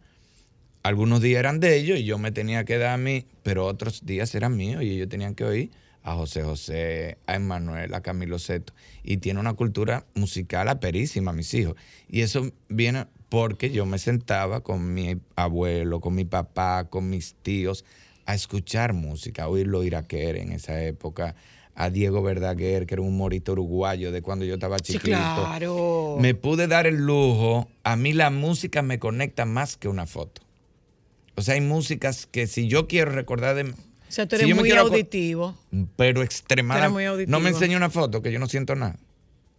[0.83, 4.07] algunos días eran de ellos y yo me tenía que dar a mí, pero otros
[4.07, 5.71] días eran míos y ellos tenían que oír
[6.03, 8.73] a José José, a Emanuel, a Camilo Seto.
[9.03, 11.75] Y tiene una cultura musical aperísima, mis hijos.
[12.09, 17.35] Y eso viene porque yo me sentaba con mi abuelo, con mi papá, con mis
[17.43, 17.85] tíos,
[18.25, 21.35] a escuchar música, a oírlo Iraquere en esa época,
[21.79, 25.05] a Diego Verdaguer, que era un humorista uruguayo de cuando yo estaba Sí, chiquito.
[25.11, 26.17] claro.
[26.19, 30.41] Me pude dar el lujo, a mí la música me conecta más que una foto.
[31.35, 33.65] O sea, hay músicas que si yo quiero recordar de...
[33.65, 33.75] o
[34.09, 35.55] sea, tú eres muy auditivo.
[35.97, 36.93] Pero extremadamente...
[36.93, 37.31] muy auditivo.
[37.31, 38.97] No me enseña una foto, que yo no siento nada.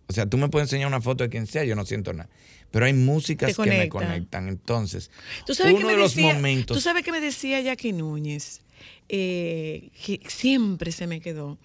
[0.07, 2.29] O sea, tú me puedes enseñar una foto de quien sea, yo no siento nada.
[2.71, 4.47] Pero hay músicas que me conectan.
[4.47, 5.11] Entonces,
[5.45, 6.75] ¿Tú sabes uno qué me de los decía, momentos...
[6.77, 8.61] Tú sabes que me decía Jackie Núñez,
[9.09, 11.57] eh, que siempre se me quedó.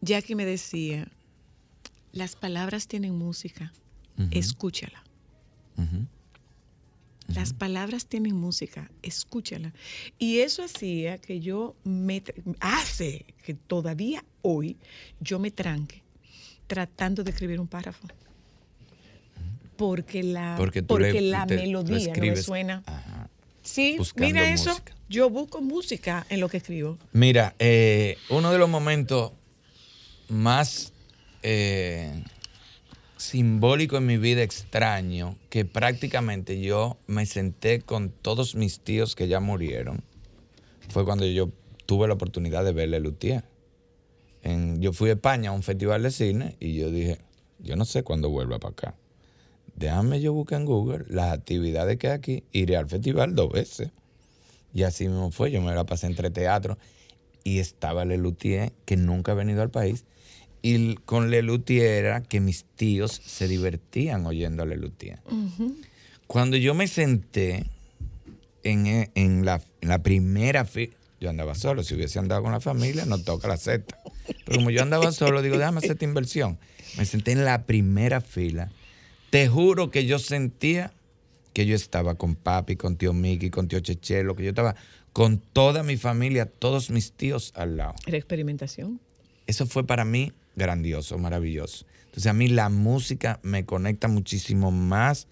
[0.00, 1.08] Jackie me decía,
[2.12, 3.72] las palabras tienen música,
[4.30, 5.02] escúchala.
[7.28, 9.72] Las palabras tienen música, escúchala.
[10.18, 12.22] Y eso hacía que yo me,
[12.58, 14.76] hace que todavía hoy
[15.20, 16.02] yo me tranque
[16.66, 18.08] tratando de escribir un párrafo.
[19.76, 20.56] Porque la,
[20.86, 22.82] Porque le- la te- melodía no me suena.
[22.86, 23.19] Ajá.
[23.70, 24.70] Sí, buscando mira eso.
[24.70, 24.94] música.
[25.08, 26.98] Yo busco música en lo que escribo.
[27.12, 29.32] Mira, eh, uno de los momentos
[30.28, 30.92] más
[31.42, 32.24] eh,
[33.16, 39.28] simbólicos en mi vida extraño, que prácticamente yo me senté con todos mis tíos que
[39.28, 40.02] ya murieron,
[40.88, 41.50] fue cuando yo
[41.86, 43.44] tuve la oportunidad de verle Luthier.
[44.42, 47.18] En, yo fui a España a un festival de cine y yo dije,
[47.60, 48.94] yo no sé cuándo vuelva para acá.
[49.80, 53.88] Déjame yo buscar en Google las actividades que hay aquí, iré al festival dos veces.
[54.74, 56.76] Y así mismo fue, yo me la pasé entre teatro
[57.44, 60.04] y estaba Lelutier, que nunca ha venido al país.
[60.60, 65.18] Y con Lelutier era que mis tíos se divertían oyendo a Lelutier.
[66.26, 67.64] Cuando yo me senté
[68.62, 72.52] en, e- en la, en la primera fila, yo andaba solo, si hubiese andado con
[72.52, 73.98] la familia, no toca la seta.
[74.44, 76.58] Pero como yo andaba solo, digo, déjame hacer esta inversión.
[76.98, 78.70] Me senté en la primera fila.
[79.30, 80.92] Te juro que yo sentía
[81.52, 84.74] que yo estaba con papi, con tío Miki, con tío Chechelo, que yo estaba
[85.12, 87.94] con toda mi familia, todos mis tíos al lado.
[88.06, 89.00] Era experimentación.
[89.46, 91.86] Eso fue para mí grandioso, maravilloso.
[92.06, 95.28] Entonces a mí la música me conecta muchísimo más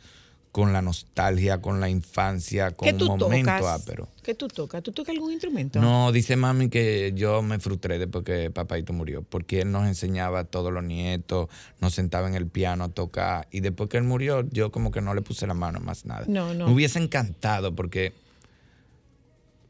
[0.59, 3.81] con la nostalgia, con la infancia, con ¿Qué un tú momento tocas?
[3.81, 4.09] ápero.
[4.25, 4.83] ¿Qué tú tocas?
[4.83, 5.81] ¿Tú tocas algún instrumento?
[5.81, 10.41] No, dice mami que yo me frustré después que papaito murió, porque él nos enseñaba
[10.41, 11.49] a todos los nietos,
[11.81, 15.01] nos sentaba en el piano a tocar, y después que él murió, yo como que
[15.01, 16.25] no le puse la mano más nada.
[16.27, 16.67] No, no.
[16.67, 18.13] Me hubiese encantado porque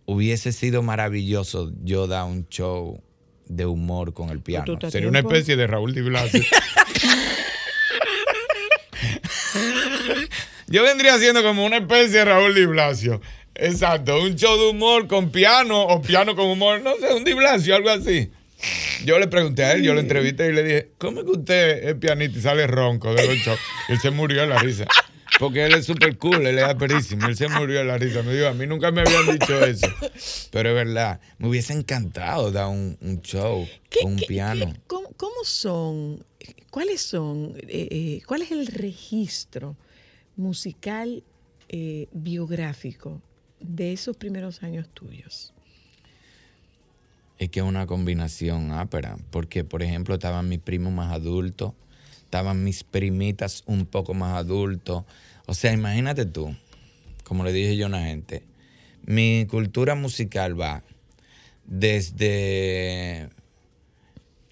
[0.06, 3.02] hubiese sido maravilloso yo dar un show
[3.46, 4.78] de humor con el piano.
[4.90, 6.40] Sería una especie de Raúl Di Blasio.
[10.68, 13.20] Yo vendría siendo como una especie de Raúl Di Blasio.
[13.54, 17.32] Exacto, un show de humor con piano o piano con humor, no sé, un Di
[17.34, 18.30] Blasio, algo así.
[19.04, 21.88] Yo le pregunté a él, yo lo entrevisté y le dije, ¿cómo es que usted
[21.88, 23.60] es pianista y sale ronco de los shows?
[23.88, 24.84] Y él se murió de la risa.
[25.38, 28.22] Porque él es súper cool, él es aperísimo, él se murió de la risa.
[28.24, 29.86] Me dijo, a mí nunca me habían dicho eso.
[30.50, 34.66] Pero es verdad, me hubiese encantado dar un, un show ¿Qué- con un qué- piano.
[34.72, 36.24] qué- cómo, cómo son?
[36.70, 37.54] ¿Cuáles son?
[37.68, 39.76] eh, eh, ¿Cuál es el registro
[40.38, 41.22] musical
[41.68, 43.20] eh, biográfico
[43.60, 45.52] de esos primeros años tuyos?
[47.38, 51.74] Es que es una combinación ápera, porque por ejemplo estaban mis primos más adultos,
[52.24, 55.04] estaban mis primitas un poco más adultos.
[55.46, 56.56] O sea, imagínate tú,
[57.24, 58.44] como le dije yo a una gente,
[59.04, 60.82] mi cultura musical va
[61.66, 63.28] desde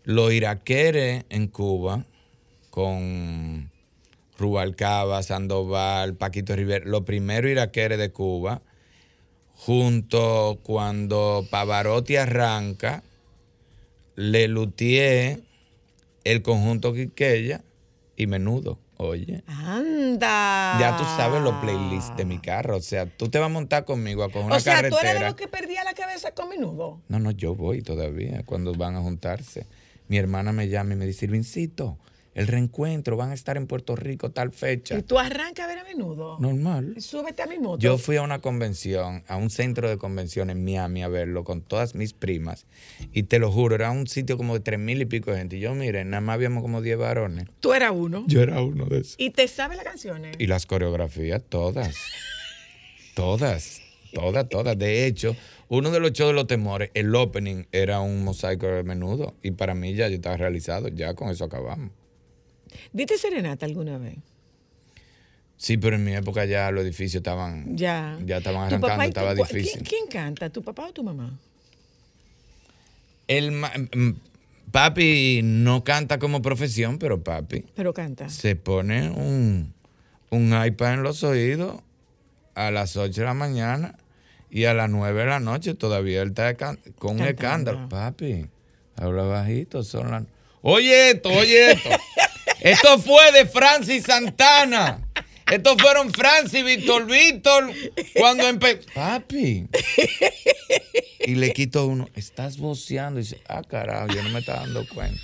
[0.05, 2.05] los iraqueres en Cuba,
[2.71, 3.71] con
[4.39, 8.63] Rubalcaba, Sandoval, Paquito Rivera, los primeros iraqueres de Cuba,
[9.55, 13.03] junto cuando Pavarotti arranca,
[14.17, 15.41] Lelutier,
[16.25, 17.63] el conjunto Quiqueya
[18.17, 18.79] y Menudo.
[18.99, 20.79] Oye, ¡Anda!
[20.81, 22.79] ya tú sabes los playlists de mi carro.
[22.79, 25.11] O sea, tú te vas a montar conmigo a coger una O sea, tú carretera.
[25.11, 27.03] eres de los que perdía la cabeza con menudo.
[27.09, 29.67] No, no, yo voy todavía cuando van a juntarse.
[30.09, 31.99] Mi hermana me llama y me dice, Vincito,
[32.37, 34.99] el reencuentro, van a estar en Puerto Rico tal fecha.
[34.99, 36.37] Y tú arrancas a ver a menudo.
[36.39, 36.95] Normal.
[36.99, 37.79] Súbete a mi moto.
[37.79, 41.63] Yo fui a una convención, a un centro de convención en Miami a verlo con
[41.63, 42.67] todas mis primas.
[43.11, 45.57] Y te lo juro, era un sitio como de tres mil y pico de gente.
[45.57, 47.47] Y yo, mire, nada más habíamos como diez varones.
[47.61, 48.25] Tú eras uno.
[48.29, 49.15] Yo era uno de esos.
[49.17, 50.37] ¿Y te sabes las canciones?
[50.39, 51.97] Y las coreografías, todas.
[53.15, 53.81] todas.
[54.13, 54.79] Todas, todas.
[54.79, 55.35] De hecho,
[55.69, 59.33] uno de los shows de los temores, el opening era un mosaico de menudo.
[59.43, 60.89] Y para mí ya yo estaba realizado.
[60.89, 61.93] Ya con eso acabamos.
[62.93, 64.17] ¿Diste serenata alguna vez?
[65.59, 67.77] Sí, pero en mi época ya los edificios estaban.
[67.77, 68.19] Ya.
[68.25, 69.83] Ya estaban ¿Tu papá arrancando, tu- estaba difícil.
[69.83, 70.51] ¿quién, quién canta?
[70.51, 71.39] ¿Tu papá o tu mamá?
[73.29, 74.11] El ma- mm,
[74.71, 78.29] papi no canta como profesión, pero papi Pero canta.
[78.29, 79.73] se pone un,
[80.31, 81.81] un iPad en los oídos
[82.55, 83.97] a las 8 de la mañana
[84.51, 87.25] y a las 9 de la noche todavía él está con un Cantando.
[87.27, 87.89] escándalo.
[87.89, 88.47] Papi,
[88.97, 90.25] habla bajito, son las...
[90.63, 91.91] Oye esto, oye esto.
[92.61, 95.01] esto fue de Francis Santana.
[95.51, 97.73] Estos fueron Francis Víctor Víctor
[98.17, 98.81] cuando empezó...
[98.95, 99.69] Papi.
[101.21, 103.21] Y le quito uno, estás voceando.
[103.21, 105.21] Y dice, ah, carajo, yo no me estaba dando cuenta.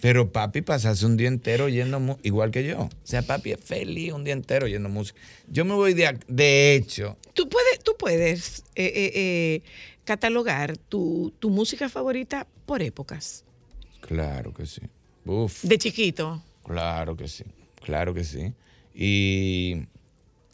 [0.00, 2.82] Pero papi pasase un día entero oyendo música, igual que yo.
[2.82, 5.18] O sea, papi es feliz un día entero oyendo música.
[5.48, 9.62] Yo me voy de, de hecho, Tú puedes, tú puedes eh, eh, eh,
[10.04, 13.44] catalogar tu, tu música favorita por épocas.
[14.00, 14.82] claro que sí.
[15.28, 16.42] Uf, De chiquito.
[16.64, 17.44] claro que sí.
[17.84, 18.52] Claro que sí.
[18.94, 19.84] Y,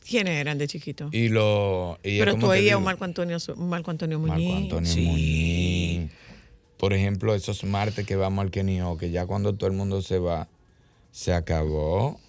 [0.07, 1.09] ¿Quiénes eran de chiquito?
[1.13, 1.99] y lo.
[2.03, 4.63] y Pero tú oías un Marco Antonio, Marco Antonio Marco Muñiz.
[4.65, 5.07] Antonio Sí.
[5.07, 6.11] Muñiz.
[6.77, 10.19] Por ejemplo, esos martes que vamos al Kenio, que ya cuando todo el mundo se
[10.19, 10.49] va,
[11.13, 12.21] se acabó.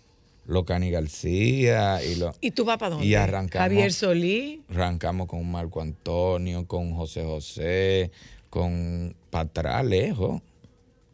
[0.46, 2.36] los Cani García y los...
[2.40, 3.08] ¿Y tú vas para dónde?
[3.08, 3.64] Y arrancamos.
[3.68, 4.62] Javier Solí.
[4.70, 8.12] Arrancamos con Marco Antonio, con José José,
[8.52, 10.42] con Patrá lejos.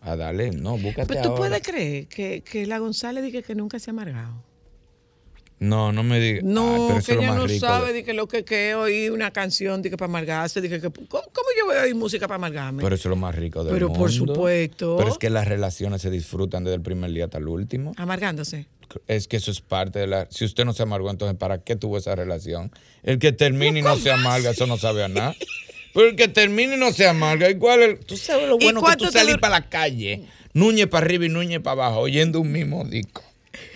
[0.02, 1.38] A darle, no, búscate Pero tú ahora.
[1.40, 4.44] puedes creer que, que la González dice que nunca se ha amargado.
[5.60, 6.44] No, no me digas.
[6.44, 9.84] No, eso que ella no rico sabe de- que lo que que oír una canción
[9.84, 12.38] de que para amargarse, de que, que- ¿cómo, cómo yo voy a oír música para
[12.38, 12.82] amargarme?
[12.82, 14.00] Pero eso es lo más rico del Pero mundo.
[14.00, 14.96] por supuesto.
[14.98, 17.92] Pero es que las relaciones se disfrutan desde el primer día hasta el último.
[17.98, 18.66] Amargándose.
[19.08, 20.28] Es que eso es parte de la...
[20.32, 22.72] Si usted no se amargó, entonces ¿para qué tuvo esa relación?
[23.04, 25.36] El que termina y no se amarga, eso no sabe a nada.
[25.94, 27.82] Pero el que termina y no se amarga, igual...
[27.82, 30.24] el- tú sabes lo ¿Y bueno que tú salís para la calle,
[30.54, 33.24] Núñez para arriba y Núñez para abajo, oyendo un mismo disco.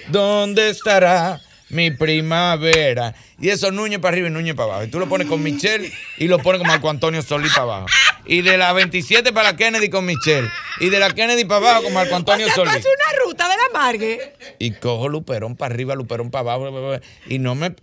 [0.10, 3.14] ¿Dónde estará mi primavera?
[3.40, 4.84] Y eso Núñez para arriba y Núñez para abajo.
[4.86, 7.88] Y tú lo pones con Michelle y lo pones con Marco Antonio Solís para abajo.
[8.26, 10.50] Y de la 27 para la Kennedy con Michelle.
[10.80, 13.50] Y de la Kennedy para abajo con Marco Antonio o sea, Solís pasa una ruta
[13.50, 14.34] de la amargue.
[14.60, 17.76] y cojo Luperón para arriba, Luperón para abajo, y no me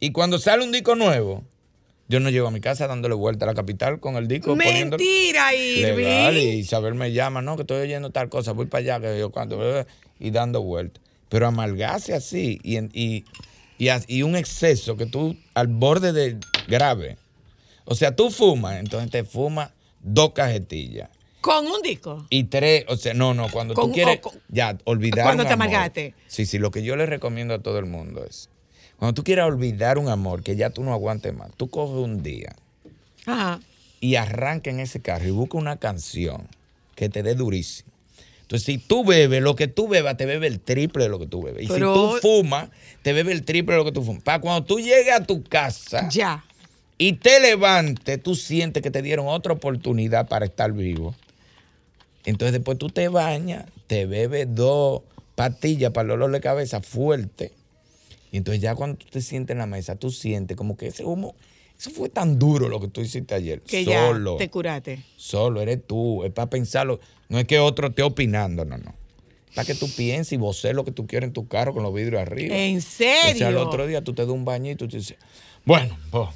[0.00, 1.44] y cuando sale un disco nuevo,
[2.08, 5.54] yo no llego a mi casa dándole vuelta a la capital con el disco Mentira,
[5.54, 6.36] Irving.
[6.36, 9.30] y Isabel me llama, no, que estoy oyendo tal cosa, voy para allá, que yo
[9.30, 9.86] bla,
[10.18, 11.00] y dando vuelta.
[11.28, 13.24] Pero amargarse así y, y,
[13.78, 16.38] y, y un exceso que tú al borde de
[16.68, 17.16] grave.
[17.86, 21.10] O sea, tú fumas, entonces te fumas dos cajetillas.
[21.40, 22.26] Con un disco.
[22.30, 25.44] Y tres, o sea, no, no, cuando Con- tú quieres o con- ya olvidar Cuando
[25.44, 26.14] te amargaste.
[26.26, 28.48] Sí, sí, lo que yo le recomiendo a todo el mundo es,
[29.04, 32.22] cuando tú quieras olvidar un amor que ya tú no aguantes más, tú coges un
[32.22, 32.56] día
[33.26, 33.60] Ajá.
[34.00, 36.48] y arranca en ese carro y busca una canción
[36.94, 37.90] que te dé durísimo.
[38.40, 41.26] Entonces, si tú bebes, lo que tú bebas, te bebe el triple de lo que
[41.26, 41.64] tú bebes.
[41.64, 42.70] Y Pero- si tú fumas,
[43.02, 44.22] te bebe el triple de lo que tú fumas.
[44.22, 46.42] Para cuando tú llegues a tu casa Ya.
[46.96, 51.14] y te levantes, tú sientes que te dieron otra oportunidad para estar vivo.
[52.24, 55.02] Entonces después tú te bañas, te bebes dos
[55.34, 57.52] pastillas para el dolor de cabeza fuerte.
[58.34, 61.04] Y entonces ya cuando tú te sientes en la mesa, tú sientes como que ese
[61.04, 61.36] humo,
[61.78, 63.60] eso fue tan duro lo que tú hiciste ayer.
[63.60, 65.04] Que solo, ya te curaste.
[65.16, 66.98] solo, eres tú, es para pensarlo.
[67.28, 68.92] No es que otro esté opinando, no, no.
[69.54, 71.94] Para que tú pienses y voces lo que tú quieres en tu carro con los
[71.94, 72.56] vidrios arriba.
[72.56, 73.62] ¿En O sea, el serio?
[73.62, 75.16] otro día tú te das un bañito y tú dices,
[75.64, 76.30] bueno, pues,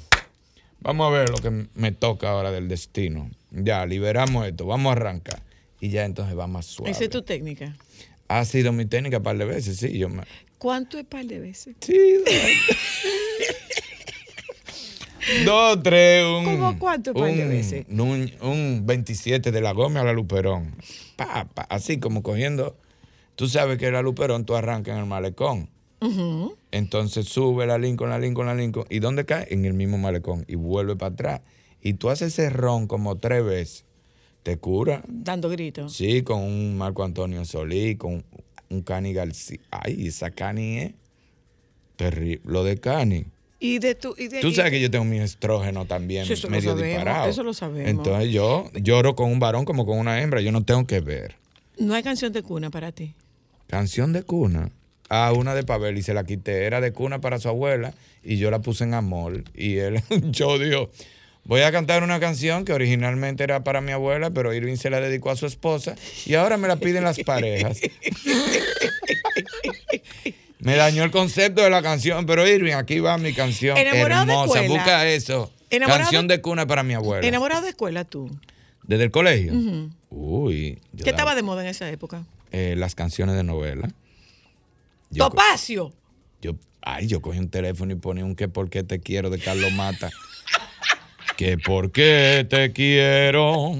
[0.79, 3.29] vamos a ver lo que me toca ahora del destino.
[3.51, 5.43] Ya, liberamos esto, vamos a arrancar.
[5.81, 6.91] Y ya entonces va más suave.
[6.91, 7.75] Esa es tu técnica.
[8.29, 9.97] Ha sido mi técnica un par de veces, sí.
[9.97, 10.23] Yo me...
[10.59, 11.75] ¿Cuánto es par de veces?
[11.81, 11.97] Sí,
[15.45, 15.83] dos.
[15.83, 16.45] tres, un...
[16.45, 17.85] ¿Cómo cuánto par de un- veces?
[17.89, 20.75] Un, un 27 de la Gómez a la Luperón.
[21.15, 22.77] Pa, pa, así como cogiendo...
[23.35, 25.69] Tú sabes que la Luperón tú arrancas en el malecón.
[26.71, 28.85] Entonces sube la Lincoln, la Lincoln, la Lincoln.
[28.89, 29.47] ¿Y dónde cae?
[29.49, 30.43] En el mismo malecón.
[30.49, 31.41] Y vuelve para atrás.
[31.81, 33.85] Y tú haces ese ron como tres veces.
[34.43, 35.03] Te cura.
[35.07, 35.93] Dando gritos.
[35.93, 38.25] Sí, con un Marco Antonio Solí, con
[38.69, 39.59] un Cani García.
[39.71, 40.91] Ay, esa Cani es
[41.95, 42.41] terrible.
[42.45, 43.25] Lo de Cani.
[43.59, 44.15] Y de tu.
[44.17, 46.69] Y de, Tú y- sabes que yo tengo mi estrógeno también Sí, eso lo medio
[46.71, 47.29] sabemos, disparado.
[47.29, 47.89] eso lo sabemos.
[47.89, 50.39] Entonces yo lloro con un varón como con una hembra.
[50.41, 51.35] Yo no tengo que ver.
[51.77, 53.13] No hay canción de cuna para ti.
[53.67, 54.69] Canción de cuna.
[55.09, 56.65] Ah, una de Pavel y se la quité.
[56.65, 57.93] Era de cuna para su abuela
[58.23, 59.43] y yo la puse en amor.
[59.55, 60.01] Y él,
[60.31, 60.89] yo digo,
[61.49, 64.99] voy a cantar una canción que originalmente era para mi abuela, pero Irving se la
[65.01, 65.95] dedicó a su esposa
[66.27, 67.79] y ahora me la piden las parejas.
[70.59, 74.31] me dañó el concepto de la canción, pero Irving, aquí va mi canción Enamorado de
[74.33, 74.59] hermosa.
[74.61, 74.83] escuela.
[74.83, 75.51] Busca eso.
[75.69, 77.25] Enamorado canción de- de cuna para mi abuela.
[77.27, 78.29] Enamorado de escuela tú.
[78.83, 79.53] Desde el colegio.
[80.09, 80.79] Uy.
[81.03, 82.23] ¿Qué estaba de moda en esa época?
[82.51, 83.89] eh, las canciones de novela.
[85.11, 85.93] Yo Topacio.
[86.41, 89.37] Yo, ay, yo cogí un teléfono y ponía un que por qué te quiero de
[89.39, 90.09] Carlos Mata.
[91.39, 93.71] Que por qué te quiero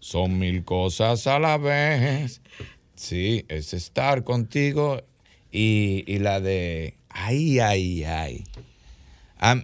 [0.00, 2.42] son mil cosas a la vez.
[2.94, 5.02] Sí, es estar contigo
[5.50, 8.44] y, y la de ay, ay, ay.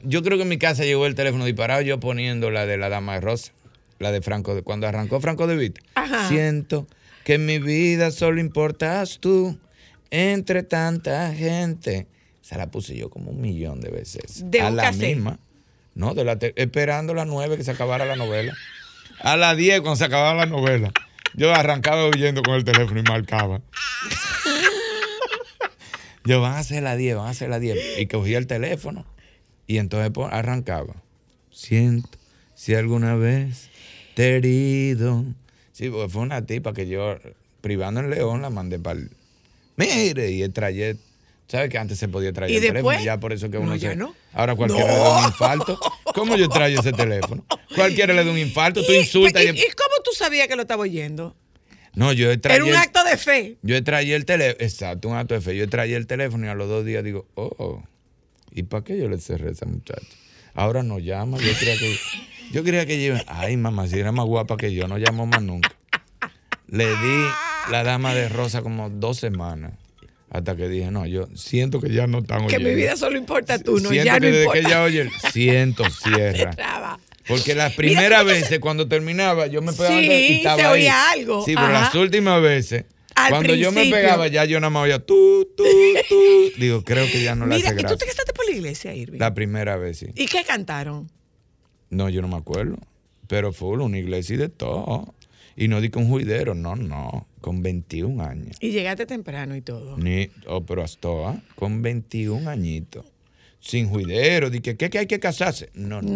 [0.02, 2.88] Yo creo que en mi casa llegó el teléfono disparado yo poniendo la de la
[2.88, 3.52] dama de rosa,
[3.98, 5.82] la de Franco, de, cuando arrancó Franco de Vita.
[5.94, 6.30] Ajá.
[6.30, 6.86] Siento
[7.22, 9.58] que en mi vida solo importas tú
[10.10, 12.06] entre tanta gente.
[12.42, 14.42] Esa la puse yo como un millón de veces.
[14.46, 15.16] De a un la cassette.
[15.16, 15.38] misma.
[15.94, 18.54] No, de la esperando las nueve que se acabara la novela.
[19.20, 20.92] A las 10 cuando se acababa la novela.
[21.34, 23.60] Yo arrancaba huyendo con el teléfono y marcaba.
[26.24, 27.98] Yo, van a ser las 10, van a ser las 10.
[27.98, 29.04] Y cogía el teléfono
[29.66, 30.94] y entonces pues, arrancaba.
[31.50, 32.18] Siento
[32.54, 33.70] si alguna vez
[34.14, 35.24] te he herido.
[35.72, 37.16] Sí, porque fue una tipa que yo,
[37.60, 39.10] privando en León, la mandé para el...
[39.76, 41.02] Mire, y el trayecto.
[41.52, 42.82] ¿Sabes que antes se podía traer ¿Y el después?
[42.82, 43.04] teléfono?
[43.04, 44.14] Ya por eso que uno No, se- no.
[44.32, 45.78] Ahora cualquiera le da un infarto.
[46.14, 47.44] ¿Cómo yo traigo ese teléfono?
[47.74, 49.50] Cualquiera le da un infarto, tú insultas ¿Y, y...
[49.50, 51.36] y cómo tú sabías que lo estaba oyendo?
[51.94, 53.58] No, yo Era traía un el, acto de fe.
[53.60, 55.54] yo traía el teléfono, exacto, un acto de fe.
[55.54, 57.82] Yo traía el teléfono y a los dos días digo, oh,
[58.50, 60.00] ¿y para qué yo le cerré a esa muchacha?
[60.54, 61.98] Ahora no llama, yo creía que,
[62.50, 65.42] yo creía que iba- ay mamá, si era más guapa que yo, no llamó más
[65.42, 65.74] nunca.
[66.66, 67.24] Le di
[67.70, 69.72] la dama de rosa como dos semanas.
[70.34, 72.70] Hasta que dije, no, yo siento que ya no están Que oyendo.
[72.70, 74.60] mi vida solo importa tú, no, siento ya que no desde importa.
[74.60, 76.98] que ella oye, siento, cierra.
[77.28, 80.72] Porque las primeras tú veces cuando terminaba yo me pegaba Sí, y estaba se ahí.
[80.72, 81.44] oía algo.
[81.44, 81.80] Sí, pero Ajá.
[81.80, 85.64] las últimas veces Al cuando yo me pegaba ya yo nada más oía tú, tú,
[86.08, 86.20] tú.
[86.58, 87.98] Digo, creo que ya no le Mira, hace ¿y tú gracia.
[87.98, 89.18] te casaste por la iglesia, Irving?
[89.18, 90.06] La primera vez sí.
[90.14, 91.10] ¿Y qué cantaron?
[91.90, 92.78] No, yo no me acuerdo.
[93.28, 95.14] Pero fue una iglesia y de todo.
[95.56, 97.26] Y no di con juidero, no, no.
[97.40, 98.56] Con 21 años.
[98.60, 99.96] Y llegaste temprano y todo.
[99.98, 103.04] Ni, oh, pero hasta ah, con 21 añitos.
[103.60, 104.50] Sin juidero.
[104.50, 105.70] Di que, ¿qué, que hay que casarse?
[105.74, 106.10] No, no.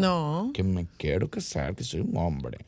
[0.46, 0.50] No.
[0.54, 2.58] Que me quiero casar, que soy un hombre.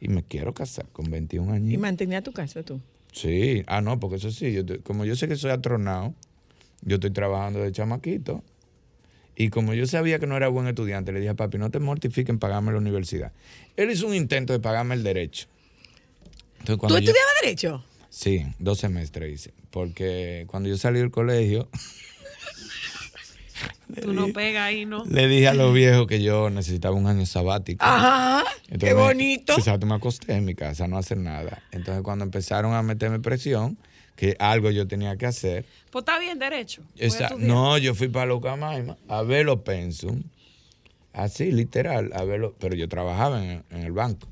[0.00, 1.80] Y me quiero casar con 21 Y añitos.
[1.82, 2.80] mantenía tu casa tú.
[3.12, 6.14] Sí, ah, no, porque eso sí, yo te- como yo sé que soy atronado,
[6.82, 8.42] yo estoy trabajando de chamaquito.
[9.36, 11.78] Y como yo sabía que no era buen estudiante, le dije a papi, no te
[11.80, 13.32] mortifiquen pagarme la universidad.
[13.76, 15.46] Él hizo un intento de pagarme el derecho.
[16.60, 17.84] Entonces, ¿Tú yo- estudiabas Derecho?
[18.10, 19.54] Sí, dos semestres hice.
[19.70, 21.68] Porque cuando yo salí del colegio,
[24.00, 25.04] Tú no pegas ahí, ¿no?
[25.04, 27.84] le dije a los viejos que yo necesitaba un año sabático.
[27.84, 28.44] Ajá.
[28.68, 29.52] qué Entonces me- bonito.
[29.58, 31.62] Exacto, me acosté en mi casa, no hacer nada.
[31.72, 33.76] Entonces cuando empezaron a meterme presión,
[34.14, 36.82] que algo yo tenía que hacer, Pues está bien, derecho.
[36.96, 40.22] Esa- no, yo fui para Locamaima a ver los pensum.
[41.12, 44.28] Así, literal, a verlo, pero yo trabajaba en, en el banco.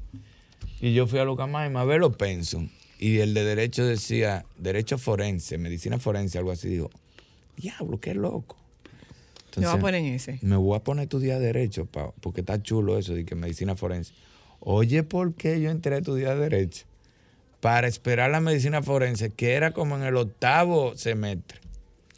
[0.81, 2.68] Y yo fui a Locamaima a ver los pensum.
[3.01, 6.68] Y el de derecho decía, derecho forense, medicina forense, algo así.
[6.68, 6.91] Digo,
[7.57, 8.57] diablo, qué loco.
[9.57, 10.39] Me voy a Entonces, poner en ese.
[10.43, 13.74] me voy a poner a estudiar derecho, pa- porque está chulo eso de que medicina
[13.76, 14.12] forense.
[14.61, 16.85] Oye, ¿por qué yo entré a estudiar derecho?
[17.61, 21.59] Para esperar la medicina forense, que era como en el octavo semestre.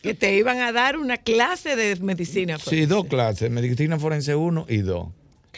[0.02, 2.54] Que te iban a dar una clase de medicina.
[2.56, 2.68] pues.
[2.68, 5.08] Sí, dos clases, medicina forense 1 y 2.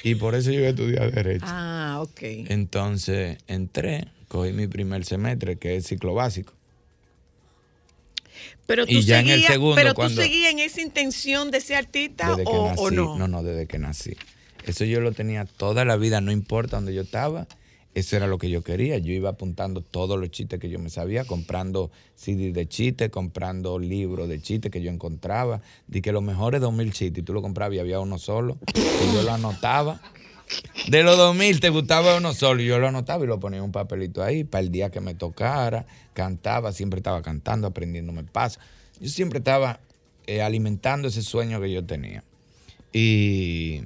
[0.02, 1.44] Y por eso yo iba a estudiar derecho.
[1.48, 2.20] Ah, ok.
[2.48, 6.54] Entonces entré, cogí mi primer semestre, que es ciclo básico.
[8.66, 11.50] Pero tú y ya en el seguías, segundo, pero cuando- tú seguías en esa intención
[11.50, 12.42] de ser artista nací.
[12.78, 13.18] o no.
[13.18, 14.16] no, no, desde que nací.
[14.64, 17.46] Eso yo lo tenía toda la vida, no importa donde yo estaba.
[17.94, 18.96] Eso era lo que yo quería.
[18.98, 23.78] Yo iba apuntando todos los chistes que yo me sabía, comprando CD de chistes, comprando
[23.78, 25.60] libros de chistes que yo encontraba.
[25.86, 28.56] Di que los mejores 2000 chistes, tú lo comprabas y había uno solo.
[28.74, 30.00] Y yo lo anotaba.
[30.88, 32.62] De los 2000 te gustaba uno solo.
[32.62, 35.00] Y yo lo anotaba y lo ponía en un papelito ahí para el día que
[35.00, 35.84] me tocara.
[36.14, 38.58] Cantaba, siempre estaba cantando, aprendiéndome paso.
[39.00, 39.80] Yo siempre estaba
[40.26, 42.24] eh, alimentando ese sueño que yo tenía.
[42.90, 43.82] Y,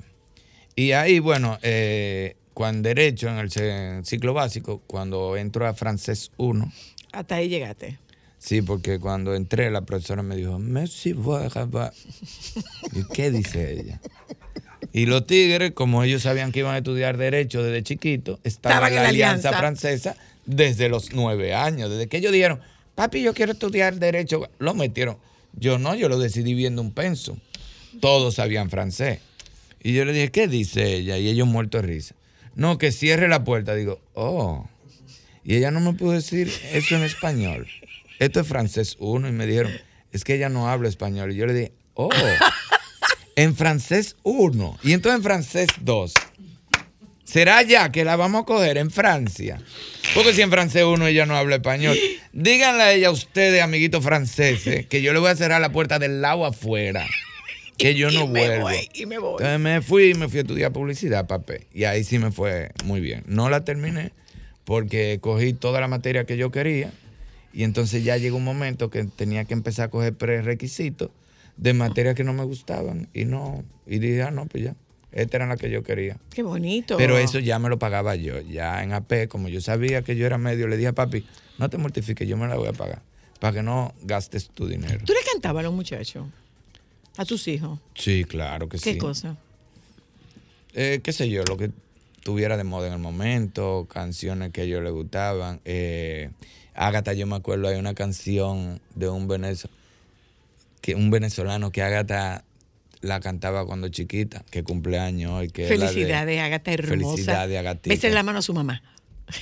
[0.77, 3.51] y ahí, bueno, eh, cuando derecho en el
[4.07, 6.73] ciclo básico, cuando entro a francés 1,
[7.13, 7.99] Hasta ahí llegaste.
[8.39, 11.93] sí, porque cuando entré la profesora me dijo, avez-"
[12.95, 14.01] ¿Y qué dice ella?
[14.91, 18.93] Y los tigres, como ellos sabían que iban a estudiar derecho desde chiquito, estaban Estaban
[18.95, 21.91] en la Alianza Francesa desde los nueve años.
[21.91, 22.61] Desde que ellos dijeron,
[22.95, 25.19] papi, yo quiero estudiar derecho, lo metieron.
[25.53, 27.37] Yo no, yo lo decidí viendo un penso.
[28.01, 29.19] Todos sabían francés.
[29.83, 31.19] Y yo le dije, ¿qué dice ella?
[31.19, 32.15] Y ellos muertos de risa.
[32.57, 33.77] No, que cierre la puerta.
[33.77, 34.69] Digo, oh.
[35.45, 37.69] Y ella no me pudo decir eso en español.
[38.19, 39.29] Esto es francés uno.
[39.29, 39.73] Y me dijeron,
[40.11, 41.31] es que ella no habla español.
[41.31, 42.11] Y yo le dije, oh.
[43.37, 46.15] En francés 1 y entonces en francés 2.
[47.25, 49.61] ¿Será ya que la vamos a coger en Francia?
[50.15, 51.99] Porque si en francés 1 ella no habla español.
[52.33, 56.23] Díganle a ella, ustedes, amiguitos franceses, que yo le voy a cerrar la puerta del
[56.23, 57.07] lado afuera.
[57.79, 58.62] Que yo no y me vuelvo.
[58.64, 59.33] voy, y me voy.
[59.33, 61.66] Entonces me fui y me fui a estudiar publicidad, papé.
[61.72, 63.22] Y ahí sí me fue muy bien.
[63.27, 64.12] No la terminé
[64.64, 66.93] porque cogí toda la materia que yo quería.
[67.53, 71.11] Y entonces ya llegó un momento que tenía que empezar a coger prerequisitos
[71.57, 73.09] de materias que no me gustaban.
[73.14, 74.74] Y no, y dije, ah, no, pues ya.
[75.12, 76.18] Esta era la que yo quería.
[76.35, 76.99] Qué bonito.
[76.99, 78.41] Pero eso ya me lo pagaba yo.
[78.41, 81.24] Ya en AP, como yo sabía que yo era medio, le dije a papi,
[81.59, 83.01] no te mortifiques, yo me la voy a pagar.
[83.41, 85.01] Para que no gastes tu dinero.
[85.07, 86.27] ¿Tú le cantabas a los muchachos?
[87.17, 87.79] A tus hijos.
[87.95, 88.99] Sí, claro que ¿Qué sí.
[88.99, 89.37] cosa?
[90.75, 91.71] eh, qué sé yo, lo que
[92.23, 95.61] tuviera de moda en el momento, canciones que a ellos les gustaban.
[95.64, 96.31] Eh,
[96.75, 99.71] Ágata, yo me acuerdo, hay una canción de un, venezo,
[100.83, 102.45] que, un venezolano que Ágata
[103.01, 105.49] la cantaba cuando chiquita, que cumpleaños hoy.
[105.49, 107.14] Que Felicidades, Agata hermosa.
[107.14, 107.95] Felicidades, Agatita.
[107.95, 108.83] Bésale la mano a su mamá.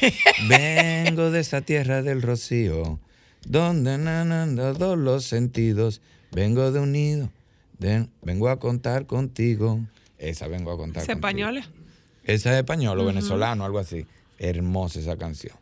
[0.49, 3.01] Vengo de esa tierra del rocío,
[3.47, 6.01] donde nanan todos los sentidos.
[6.31, 7.31] Vengo de un nido,
[7.85, 9.81] de- vengo a contar contigo.
[10.19, 11.27] Esa vengo a contar ¿Es contigo.
[11.27, 11.65] españoles?
[12.25, 14.07] Esa es español o venezolano, algo así.
[14.39, 15.55] Hermosa esa canción.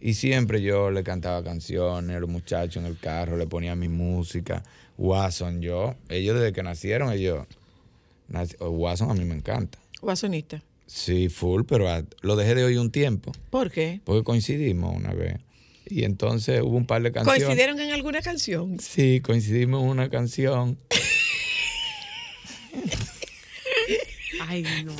[0.00, 3.88] Y siempre yo le cantaba canciones a los muchachos en el carro, le ponía mi
[3.88, 4.62] música.
[4.96, 7.46] Watson, yo, ellos desde que nacieron, ellos,
[8.28, 9.78] nac- Watson a mí me encanta.
[10.00, 10.62] Guasonista.
[10.86, 14.00] Sí, full, pero a- lo dejé de oír un tiempo, ¿Por qué?
[14.04, 15.38] porque coincidimos una vez.
[15.86, 17.44] Y entonces hubo un par de canciones.
[17.44, 18.78] ¿Coincidieron en alguna canción?
[18.80, 20.76] Sí, coincidimos en una canción.
[24.48, 24.92] Ay, no.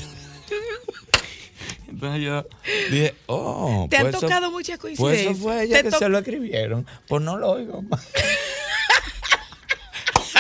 [1.89, 2.47] Entonces yo
[2.91, 5.33] dije, oh, ¿Te han pues eso- tocado muchas Pues coincidencias?
[5.37, 6.87] eso fue ella ¿Te que se lo escribieron.
[7.09, 8.07] Pues no lo oigo más.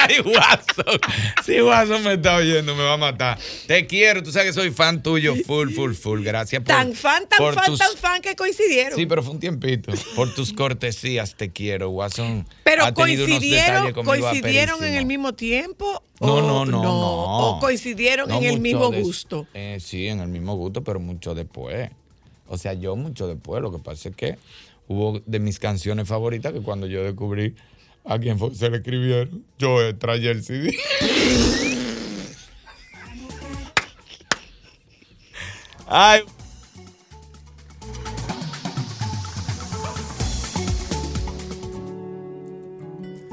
[0.16, 1.00] Ay, Watson.
[1.44, 3.38] Si Watson me está oyendo, me va a matar.
[3.66, 6.22] Te quiero, tú sabes que soy fan tuyo, full, full, full.
[6.22, 6.68] Gracias por.
[6.74, 8.98] Tan fan, tan por fan, tus- tan fan que coincidieron.
[8.98, 9.92] Sí, pero fue un tiempito.
[10.16, 12.46] Por tus cortesías, te quiero, Watson.
[12.64, 16.02] Pero ha coincidieron, coincidieron en el mismo tiempo.
[16.20, 17.48] No, no, no, no.
[17.56, 19.46] O coincidieron en el mismo gusto.
[19.54, 21.90] eh, sí, en el mismo gusto, pero mucho después.
[22.48, 23.60] O sea, yo mucho después.
[23.62, 24.38] Lo que pasa es que
[24.88, 27.54] hubo de mis canciones favoritas que cuando yo descubrí
[28.08, 30.74] a quién fue- se le escribieron, yo traía el CD.
[35.86, 36.22] Ay,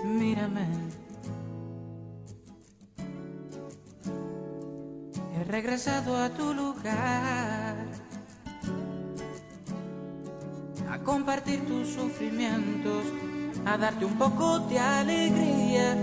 [0.04, 0.66] Mírame.
[5.36, 7.76] He regresado a tu lugar.
[10.90, 13.06] A compartir tus sufrimientos.
[13.66, 15.98] A darte un poco de alegría.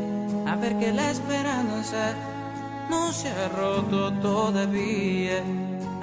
[0.46, 2.14] A ver que la esperanza
[2.90, 5.42] no se ha roto todavía.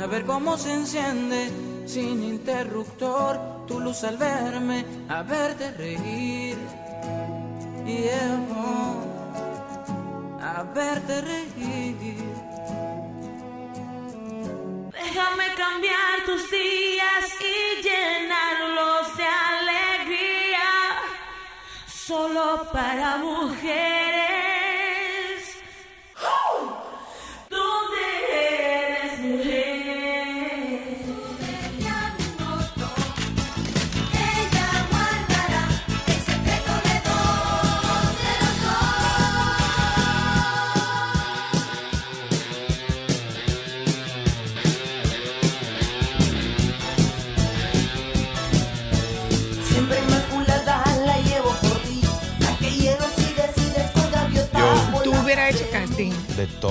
[0.02, 1.52] A ver cómo se enciende
[1.86, 4.86] sin interruptor tu luz al verme.
[5.10, 6.58] A verte reír
[7.86, 9.10] y amo
[10.42, 12.16] a verte reír.
[14.92, 18.79] Déjame cambiar tus días y llenarlos
[22.10, 24.29] Solo para mujeres.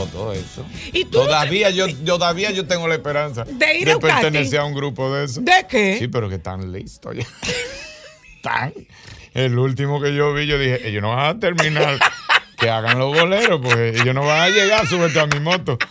[0.06, 0.64] De todo eso.
[0.92, 4.60] ¿Y tú no todavía yo, todavía yo tengo la esperanza De ir a un pertenecer
[4.60, 5.40] a un grupo de eso.
[5.40, 5.96] ¿De qué?
[5.98, 7.26] Sí, pero que están listos ya.
[9.34, 11.98] El último que yo vi, yo dije, ellos no van a terminar.
[12.58, 15.78] que hagan los boleros, porque ellos no van a llegar, súbete a mi moto.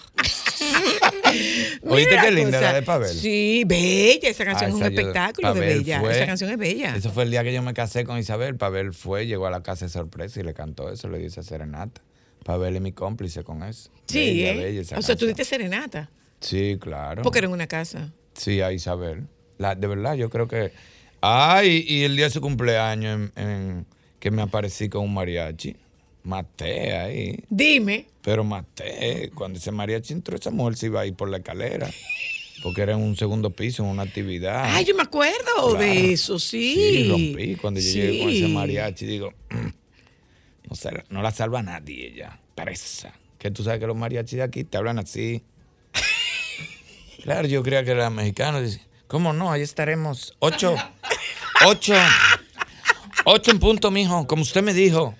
[1.84, 3.10] ¿Oíste qué linda la de Pavel?
[3.10, 4.30] Sí, bella.
[4.30, 5.99] Esa canción Ah, es un yo- espectáculo de bella.
[6.01, 6.95] fue- esa canción es bella.
[6.95, 8.55] Eso fue el día que yo me casé con Isabel.
[8.58, 11.43] Pavel fue, llegó a la casa de sorpresa y le cantó eso, le dio esa
[11.43, 12.01] serenata.
[12.47, 13.89] Pavel es mi cómplice con eso.
[14.07, 14.57] sí, Bella, ¿eh?
[14.81, 16.09] bella o sea, tú diste serenata.
[16.39, 17.21] Sí, claro.
[17.21, 18.13] Porque era en una casa.
[18.33, 19.27] Sí, a Isabel.
[19.57, 20.71] La, de verdad, yo creo que.
[21.19, 23.85] Ay, y el día de su cumpleaños en, en-
[24.19, 25.75] que me aparecí con un mariachi.
[26.23, 27.43] Maté ahí.
[27.49, 28.05] Dime.
[28.21, 29.29] Pero maté.
[29.35, 31.89] Cuando ese mariachi entró, esa mujer se iba a ir por la escalera.
[32.63, 34.63] Porque era en un segundo piso, en una actividad.
[34.73, 35.73] Ay, yo me acuerdo Claro.
[35.73, 36.75] de eso, sí.
[36.75, 37.55] Sí, rompí.
[37.57, 39.67] Cuando yo llegué con ese mariachi, digo, "Mm,
[40.70, 40.76] no,
[41.09, 43.13] no la salva nadie ella, presa.
[43.39, 45.43] Que tú sabes que los mariachis de aquí te hablan así.
[47.24, 48.61] claro, yo creía que era mexicano.
[48.61, 49.51] Dice, ¿cómo no?
[49.51, 50.36] Ahí estaremos.
[50.39, 50.76] Ocho,
[51.65, 51.93] ocho,
[53.26, 55.15] ocho en punto, mijo, como usted me dijo.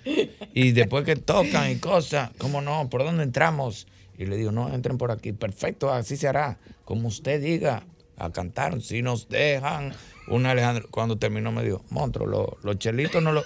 [0.54, 2.88] Y después que tocan y cosas, ¿cómo no?
[2.90, 3.86] ¿Por dónde entramos?
[4.18, 5.32] Y le digo, no, entren por aquí.
[5.32, 6.58] Perfecto, así se hará.
[6.84, 7.84] Como usted diga,
[8.16, 8.80] a cantar.
[8.82, 9.94] Si nos dejan.
[10.26, 13.44] Una Alejandro, cuando terminó me dijo, monstruo, lo- los chelitos no lo...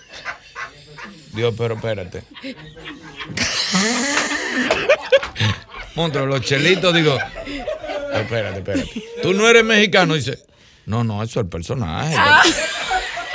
[1.33, 2.23] Dios, pero espérate.
[5.95, 7.19] Monstruo, los chelitos, digo,
[8.15, 9.05] espérate, espérate.
[9.23, 10.39] Tú no eres mexicano, dice.
[10.87, 12.17] No, no, eso es el personaje.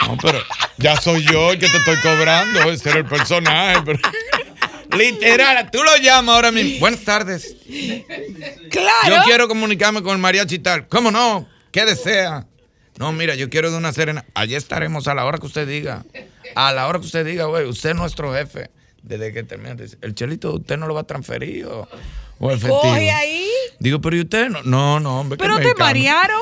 [0.08, 0.40] No, pero
[0.78, 3.82] ya soy yo el que te estoy cobrando, ese era el personaje.
[3.86, 4.00] pero-
[4.98, 6.80] Literal, tú lo llamas ahora mismo.
[6.80, 7.56] Buenas tardes.
[8.72, 9.16] Claro.
[9.16, 10.88] Yo quiero comunicarme con el mariachi tal.
[10.88, 11.48] ¿Cómo no?
[11.72, 12.46] ¿Qué desea?
[12.98, 14.26] No, mira, yo quiero de una serena.
[14.34, 16.06] Allí estaremos a la hora que usted diga.
[16.56, 18.72] A la hora que usted diga, güey, usted es nuestro jefe.
[19.04, 21.88] Desde que termine, el chelito, usted no lo va a transferir o,
[22.40, 22.82] o efectivo.
[22.82, 23.50] Coge ahí.
[23.80, 24.64] Digo, pero ¿y usted no?
[24.64, 25.38] No, no, hombre.
[25.38, 26.42] ¿qué Pero te marearon.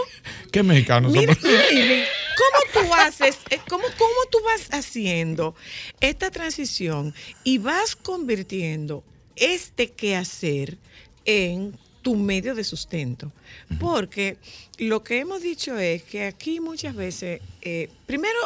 [0.51, 5.55] ¿Qué mexicano Mira, ¿cómo tú haces, eh, cómo, cómo tú vas haciendo
[5.99, 9.03] esta transición y vas convirtiendo
[9.35, 10.77] este quehacer
[11.25, 13.31] en tu medio de sustento.
[13.79, 14.37] Porque
[14.77, 18.37] lo que hemos dicho es que aquí muchas veces, eh, primero,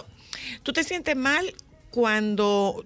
[0.63, 1.53] tú te sientes mal
[1.91, 2.85] cuando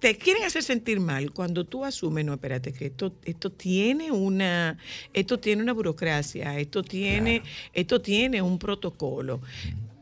[0.00, 4.76] te quieren hacer sentir mal cuando tú asumes, no, espérate, que esto, esto tiene una,
[5.12, 7.40] esto tiene una burocracia, esto tiene,
[7.74, 9.40] esto tiene un protocolo.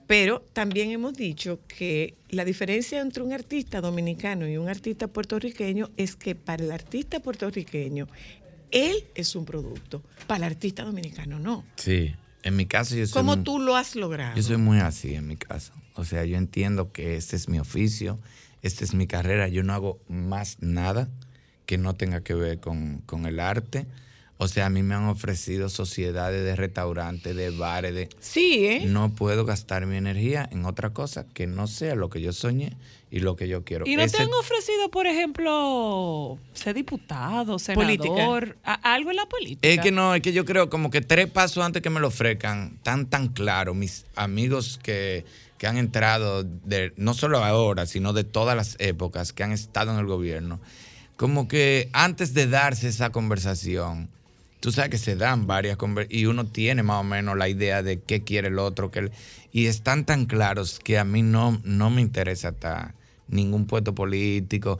[0.06, 5.90] Pero también hemos dicho que la diferencia entre un artista dominicano y un artista puertorriqueño
[5.98, 8.08] es que para el artista puertorriqueño,
[8.72, 11.64] él es un producto, para el artista dominicano no.
[11.76, 14.36] Sí, en mi caso yo soy ¿Cómo muy- tú lo has logrado?
[14.36, 15.72] Yo soy muy así en mi caso.
[15.94, 18.18] O sea, yo entiendo que este es mi oficio,
[18.62, 19.48] esta es mi carrera.
[19.48, 21.08] Yo no hago más nada
[21.66, 23.86] que no tenga que ver con, con el arte.
[24.38, 28.08] O sea, a mí me han ofrecido sociedades de restaurantes, de bares, de...
[28.18, 28.86] Sí, ¿eh?
[28.88, 32.76] No puedo gastar mi energía en otra cosa que no sea lo que yo soñé
[33.14, 33.86] y lo que yo quiero.
[33.86, 39.26] ¿Y no Ese- te han ofrecido, por ejemplo, ser diputado, senador, a- algo en la
[39.26, 39.68] política?
[39.68, 42.08] Es que no, es que yo creo como que tres pasos antes que me lo
[42.08, 45.26] ofrezcan, tan tan claro, mis amigos que,
[45.58, 49.92] que han entrado, de, no solo ahora, sino de todas las épocas que han estado
[49.92, 50.58] en el gobierno,
[51.16, 54.08] como que antes de darse esa conversación,
[54.60, 57.82] tú sabes que se dan varias conversaciones y uno tiene más o menos la idea
[57.82, 59.12] de qué quiere el otro, que el-
[59.52, 62.94] y están tan claros que a mí no, no me interesa estar
[63.28, 64.78] ningún puesto político.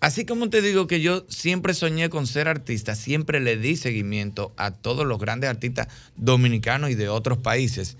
[0.00, 4.52] Así como te digo que yo siempre soñé con ser artista, siempre le di seguimiento
[4.56, 5.86] a todos los grandes artistas
[6.16, 7.96] dominicanos y de otros países.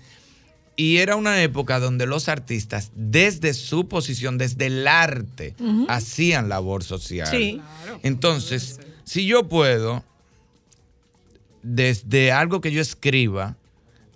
[0.75, 5.55] Y era una época donde los artistas, desde su posición, desde el arte,
[5.87, 7.29] hacían labor social.
[7.29, 7.61] Sí.
[8.01, 10.03] Entonces, si yo puedo,
[11.61, 13.55] desde algo que yo escriba,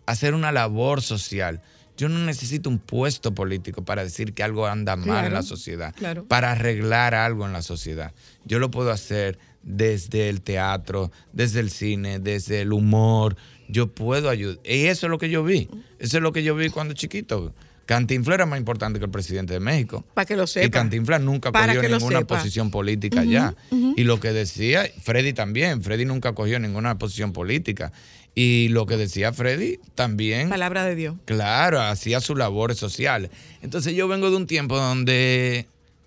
[0.07, 1.61] hacer una labor social,
[1.97, 5.93] yo no necesito un puesto político para decir que algo anda mal en la sociedad,
[5.95, 6.25] claro.
[6.25, 8.13] para arreglar algo en la sociedad.
[8.45, 13.35] Yo lo puedo hacer desde el teatro, desde el cine, desde el humor.
[13.67, 14.59] Yo puedo ayudar.
[14.63, 15.69] Y eso es lo que yo vi.
[15.99, 17.53] Eso es lo que yo vi cuando chiquito.
[17.87, 20.05] Cantinflas era más importante que el presidente de México.
[20.13, 20.69] Para que lo Y sepa.
[20.79, 23.55] Cantinflas nunca Para cogió ninguna posición política Ujú, ya.
[23.95, 27.91] Y lo que decía, Freddy también, Freddy nunca cogió ninguna posición política.
[28.35, 31.15] Y lo que decía Freddy también, Palabra de Dios.
[31.25, 33.31] claro, hacía sus labores sociales.
[33.63, 35.65] Entonces yo vengo de un tiempo donde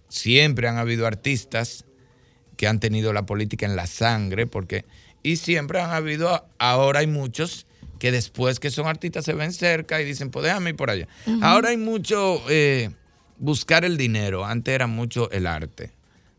[0.09, 1.87] siempre han habido artistas
[2.57, 4.85] que han tenido la política en la sangre, porque,
[5.23, 7.67] y siempre han habido, ahora hay muchos
[8.01, 11.07] que después que son artistas se ven cerca y dicen, pues déjame ir por allá.
[11.43, 12.91] Ahora hay mucho eh,
[13.39, 15.93] buscar el dinero, antes era mucho el arte.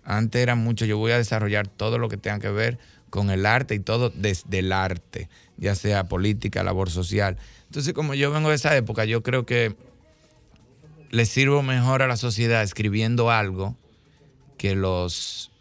[0.03, 2.79] Antes era mucho, yo voy a desarrollar todo lo que tenga que ver
[3.11, 7.37] con el arte y todo desde el arte, ya sea política, labor social.
[7.67, 9.75] Entonces, como yo vengo de esa época, yo creo que
[11.11, 13.77] le sirvo mejor a la sociedad escribiendo algo
[14.57, 15.51] que los,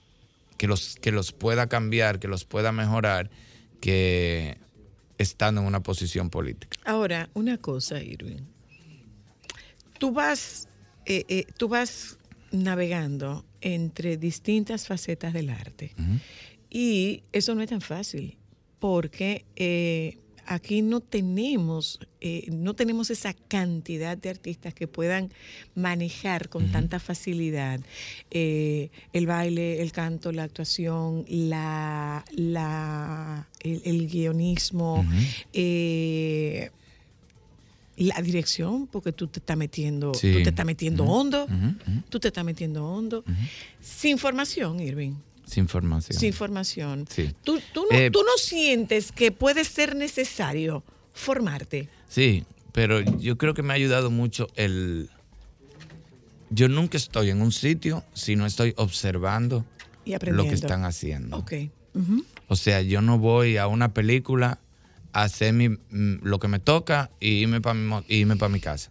[0.56, 3.30] que los, que los pueda cambiar, que los pueda mejorar,
[3.82, 4.56] que
[5.20, 6.78] estando en una posición política.
[6.84, 8.48] Ahora, una cosa, Irwin.
[9.98, 10.66] Tú vas,
[11.04, 12.16] eh, eh, tú vas
[12.52, 15.94] navegando entre distintas facetas del arte.
[16.70, 18.38] Y eso no es tan fácil,
[18.78, 20.16] porque eh,
[20.52, 25.32] aquí no tenemos, eh, no tenemos esa cantidad de artistas que puedan
[25.76, 27.80] manejar con tanta facilidad
[28.32, 35.06] eh, el baile, el canto, la actuación, la, la, el, el guionismo,
[35.52, 36.70] eh,
[37.96, 40.32] la dirección, porque tú te estás metiendo, Sí.
[40.32, 41.46] tú te estás metiendo hondo,
[42.08, 43.22] tú te estás metiendo hondo,
[43.80, 45.12] sin formación, Irving.
[45.50, 46.18] Sin información.
[46.18, 47.06] Sin formación.
[47.10, 47.34] Sí.
[47.44, 51.88] ¿Tú, tú no, Eh, tú no sientes que puede ser necesario formarte?
[52.08, 55.10] Sí, pero yo creo que me ha ayudado mucho el...
[56.50, 59.64] Yo nunca estoy en un sitio si no estoy observando
[60.04, 61.36] Y lo que están haciendo.
[61.38, 61.52] Ok.
[61.94, 62.24] Ujú.
[62.48, 64.58] O sea, yo no voy a una película
[65.12, 68.48] a hacer mi- mm, lo que me toca y irme para mi, mo- irme pa'
[68.48, 68.90] mi casa.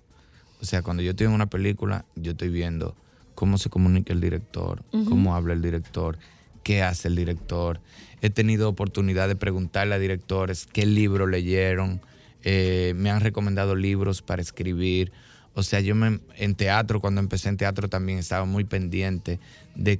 [0.62, 2.96] O sea, cuando yo estoy en una película, yo estoy viendo
[3.36, 6.18] cómo se comunica el director, cómo habla el director,
[6.64, 7.80] qué hace el director.
[8.22, 12.02] He tenido oportunidad de preguntarle a directores qué libro leyeron,
[12.44, 15.12] eh, me han recomendado libros para escribir.
[15.56, 19.40] O sea, yo me, en teatro, cuando empecé en teatro también estaba muy pendiente
[19.76, 20.00] de,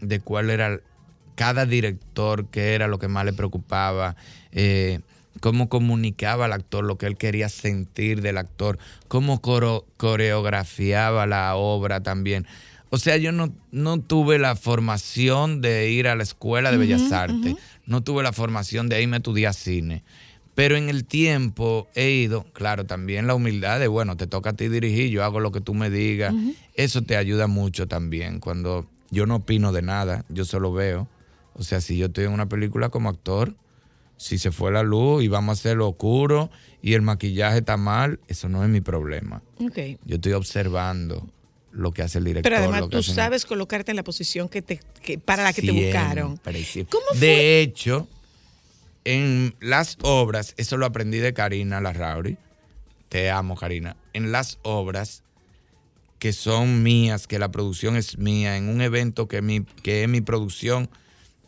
[0.00, 0.80] de cuál era
[1.34, 4.16] cada director, qué era lo que más le preocupaba,
[4.52, 5.00] eh,
[5.40, 8.78] cómo comunicaba al actor lo que él quería sentir del actor,
[9.08, 12.46] cómo coro- coreografiaba la obra también.
[12.94, 17.10] O sea, yo no, no tuve la formación de ir a la escuela de Bellas
[17.10, 20.04] Artes, no tuve la formación de irme a estudiar cine.
[20.54, 24.52] Pero en el tiempo he ido, claro, también la humildad de, bueno, te toca a
[24.52, 26.34] ti dirigir, yo hago lo que tú me digas.
[26.74, 28.40] Eso te ayuda mucho también.
[28.40, 31.08] Cuando yo no opino de nada, yo solo veo.
[31.54, 33.56] O sea, si yo estoy en una película como actor,
[34.18, 36.50] Si se fue la luz y vamos a hacerlo oscuro
[36.82, 39.42] y el maquillaje está mal, eso no es mi problema.
[39.58, 39.78] Ok.
[40.04, 41.26] Yo estoy observando
[41.72, 42.50] lo que hace el director.
[42.52, 45.72] Pero además tú sabes colocarte en la posición que te, que, para la que te
[45.72, 46.40] buscaron.
[46.64, 46.90] siempre.
[46.90, 47.18] ¿Cómo fue?
[47.18, 48.08] De hecho,
[49.04, 52.36] en las obras, eso lo aprendí de Karina Larrauri.
[53.08, 53.96] Te amo, Karina.
[54.12, 55.22] En las obras
[56.18, 60.08] que son mías, que la producción es mía, en un evento que, mi, que es
[60.08, 60.88] mi producción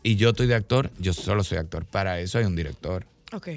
[0.03, 1.85] y yo estoy de actor, yo solo soy actor.
[1.85, 3.07] Para eso hay un director.
[3.31, 3.47] Ok.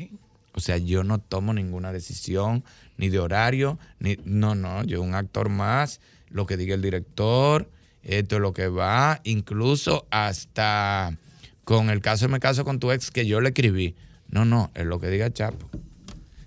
[0.54, 2.64] O sea, yo no tomo ninguna decisión,
[2.96, 4.16] ni de horario, ni.
[4.24, 6.00] No, no, yo un actor más,
[6.30, 7.70] lo que diga el director,
[8.02, 11.16] esto es lo que va, incluso hasta
[11.64, 13.94] con el caso de Me caso con tu ex que yo le escribí.
[14.28, 15.68] No, no, es lo que diga Chapo.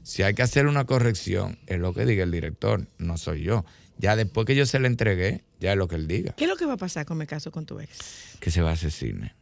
[0.03, 3.65] Si hay que hacer una corrección, es lo que diga el director, no soy yo.
[3.97, 6.49] Ya después que yo se le entregué, ya es lo que él diga, ¿Qué es
[6.49, 8.35] lo que va a pasar con Me caso con tu ex?
[8.39, 9.35] que se va a hacer cine.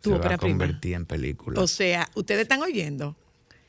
[0.00, 0.38] Tu se va a prima.
[0.38, 1.60] convertir en película.
[1.60, 3.16] O sea, ustedes están oyendo.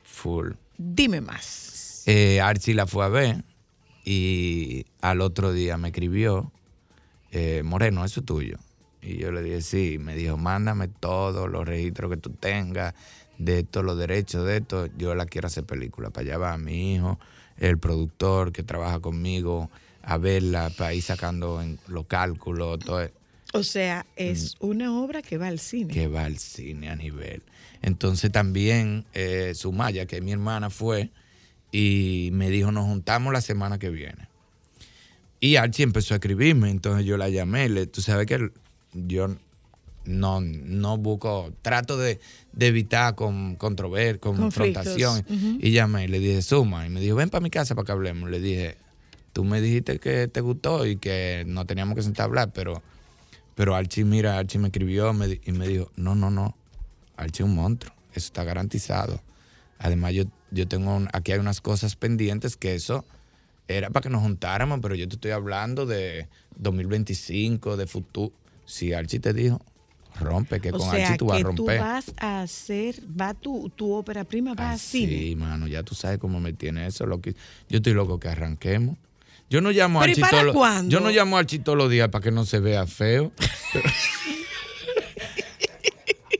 [0.03, 0.51] Full.
[0.77, 2.03] Dime más.
[2.05, 3.43] Eh, Archie la fue a ver
[4.05, 6.51] y al otro día me escribió,
[7.31, 8.57] eh, Moreno, eso es tuyo.
[9.01, 12.93] Y yo le dije, sí, me dijo, mándame todos los registros que tú tengas,
[13.37, 16.09] de todos los derechos de esto, yo la quiero hacer película.
[16.09, 17.17] Para allá va mi hijo,
[17.57, 19.69] el productor que trabaja conmigo,
[20.03, 23.13] a verla, para ir sacando en los cálculos, todo eso
[23.53, 25.93] O sea, es una obra que va al cine.
[25.93, 25.95] Mm.
[25.95, 27.41] que va al cine a nivel.
[27.81, 31.09] Entonces también eh, Sumaya, que mi hermana, fue
[31.71, 34.27] y me dijo, nos juntamos la semana que viene.
[35.39, 37.69] Y Archie empezó a escribirme, entonces yo la llamé.
[37.69, 38.51] Le, tú sabes que
[38.93, 39.35] yo
[40.05, 42.19] no, no busco, trato de,
[42.51, 45.25] de evitar con, controver, confrontación.
[45.61, 47.91] Y llamé y le dije, Suma, y me dijo, ven para mi casa para que
[47.91, 48.29] hablemos.
[48.29, 48.77] Le dije,
[49.31, 52.81] tú me dijiste que te gustó y que no teníamos que sentar a hablar, pero
[53.59, 56.55] pero Archie, mira, Archie me escribió me y me dijo, no, no, no,
[57.17, 59.21] Archie es un monstruo, eso está garantizado.
[59.79, 63.05] Además, yo, yo tengo, un- aquí hay unas cosas pendientes que eso
[63.67, 66.27] era para que nos juntáramos, pero yo te estoy hablando de
[66.57, 68.31] 2025, de futuro.
[68.65, 69.59] Si Archie te dijo,
[70.19, 71.79] rompe, que o con sea, Archie tú vas a que tú romper.
[71.79, 75.11] vas a hacer, va tu, tu ópera prima, va cine.
[75.11, 77.05] Sí, mano, ya tú sabes cómo me tiene eso.
[77.05, 77.33] Lo que,
[77.69, 78.97] yo estoy loco que arranquemos.
[79.49, 80.91] Yo no llamo a ¿Pero y Archie para todos los- cuándo?
[80.91, 83.31] Yo no llamo a Archie todos los días para que no se vea feo.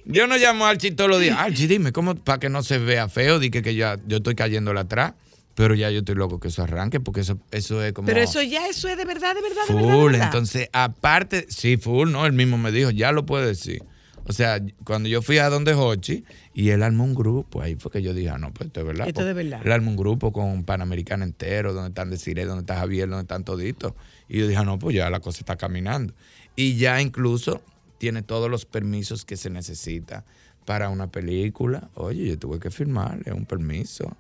[0.10, 1.38] yo no llamo a Archie todos los días.
[1.38, 3.40] Archie, dime, ¿cómo para que no se vea feo?
[3.40, 5.14] Dije que ya yo estoy cayéndole atrás.
[5.56, 8.06] Pero ya yo estoy loco que eso arranque porque eso, eso es como...
[8.06, 9.90] Pero eso ya, eso es de verdad, de verdad, de verdad.
[9.90, 10.28] de Full, verdad.
[10.28, 13.84] entonces, aparte, sí, full, no, él mismo me dijo, ya lo puede decir.
[14.24, 17.92] O sea, cuando yo fui a donde Hochi y él armó un grupo, ahí fue
[17.92, 19.08] que yo dije, ah, no, pues esto es verdad.
[19.10, 19.62] Esto es verdad.
[19.66, 23.44] Él armó un grupo con Panamericano entero, donde están Desiree, donde está Javier, donde están
[23.44, 23.94] toditos.
[24.30, 26.14] Y yo dije, ah, no, pues ya la cosa está caminando.
[26.56, 27.62] Y ya incluso
[28.00, 30.26] tiene todos los permisos que se necesita
[30.66, 31.90] para una película.
[31.94, 34.18] Oye, yo tuve que firmarle un permiso,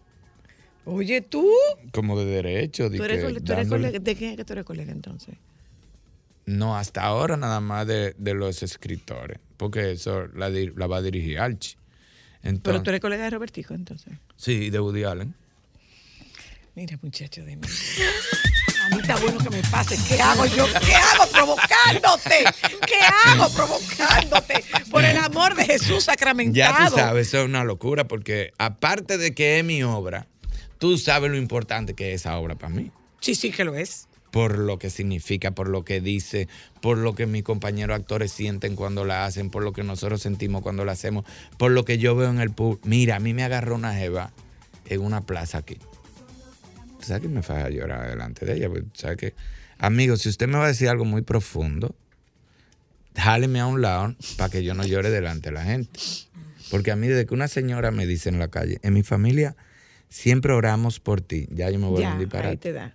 [0.85, 1.47] Oye, tú,
[1.91, 2.89] como de derecho.
[2.89, 4.65] de tú eres, que cole- tú eres dándole- colega, ¿de quién es que tú eres
[4.65, 5.35] colega entonces?
[6.45, 10.49] No, hasta ahora nada más de, de los escritores, porque eso la,
[10.87, 11.77] va a dirigir Archie.
[12.41, 14.13] Entonces, Pero tú eres colega de Robertico entonces.
[14.35, 15.35] Sí, de Woody Allen.
[16.75, 17.61] Mira, muchacho de mí.
[18.89, 19.97] A mí está bueno que me pase.
[20.07, 20.65] ¿Qué hago yo?
[20.65, 22.43] ¿Qué hago provocándote?
[22.87, 24.63] ¿Qué hago provocándote?
[24.89, 26.89] Por el amor de Jesús Ya sacramentado.
[26.89, 30.27] tú sabes, eso es una locura, porque aparte de que es mi obra,
[30.79, 32.91] tú sabes lo importante que es esa obra para mí.
[33.19, 34.07] Sí, sí que lo es.
[34.31, 36.47] Por lo que significa, por lo que dice,
[36.81, 40.61] por lo que mis compañeros actores sienten cuando la hacen, por lo que nosotros sentimos
[40.61, 41.25] cuando la hacemos,
[41.57, 42.87] por lo que yo veo en el público.
[42.87, 44.31] Mira, a mí me agarró una jeva
[44.85, 45.77] en una plaza aquí.
[46.99, 48.69] ¿Tú sabes que me fue a llorar delante de ella?
[48.69, 49.33] Pues, ¿sabes que
[49.81, 51.95] Amigo, si usted me va a decir algo muy profundo,
[53.15, 55.97] jáleme a un lado para que yo no llore delante de la gente.
[56.69, 59.55] Porque a mí, desde que una señora me dice en la calle, en mi familia
[60.09, 62.57] siempre oramos por ti, ya yo me voy a un ahí disparate.
[62.57, 62.93] te da.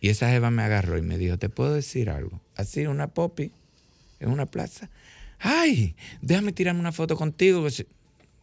[0.00, 2.40] Y esa jeva me agarró y me dijo, ¿te puedo decir algo?
[2.56, 3.52] Así, una popi,
[4.18, 4.88] en una plaza.
[5.38, 7.62] Ay, déjame tirarme una foto contigo.
[7.64, 7.86] que se-".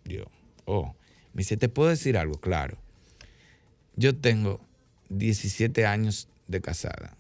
[0.04, 0.26] Yo,
[0.66, 0.94] oh.
[1.34, 2.40] Me dice, ¿te puedo decir algo?
[2.40, 2.78] Claro.
[3.96, 4.62] Yo tengo
[5.10, 7.16] 17 años de casada.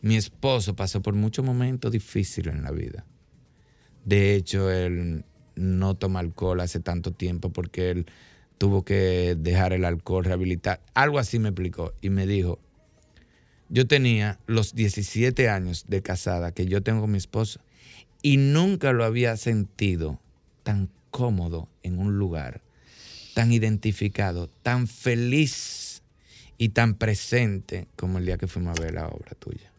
[0.00, 3.04] Mi esposo pasó por muchos momentos difíciles en la vida.
[4.04, 5.24] De hecho, él
[5.56, 8.06] no toma alcohol hace tanto tiempo porque él
[8.58, 10.80] tuvo que dejar el alcohol, rehabilitar.
[10.94, 11.92] Algo así me explicó.
[12.00, 12.60] Y me dijo,
[13.68, 17.60] yo tenía los 17 años de casada que yo tengo con mi esposo
[18.22, 20.20] y nunca lo había sentido
[20.62, 22.62] tan cómodo en un lugar,
[23.34, 25.85] tan identificado, tan feliz
[26.58, 29.72] y tan presente como el día que fuimos a ver la obra tuya.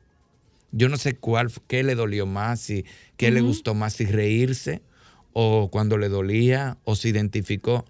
[0.72, 4.82] Yo no sé cuál, qué le dolió más, si, qué le gustó más, si reírse
[5.34, 7.86] o cuando le dolía o se identificó.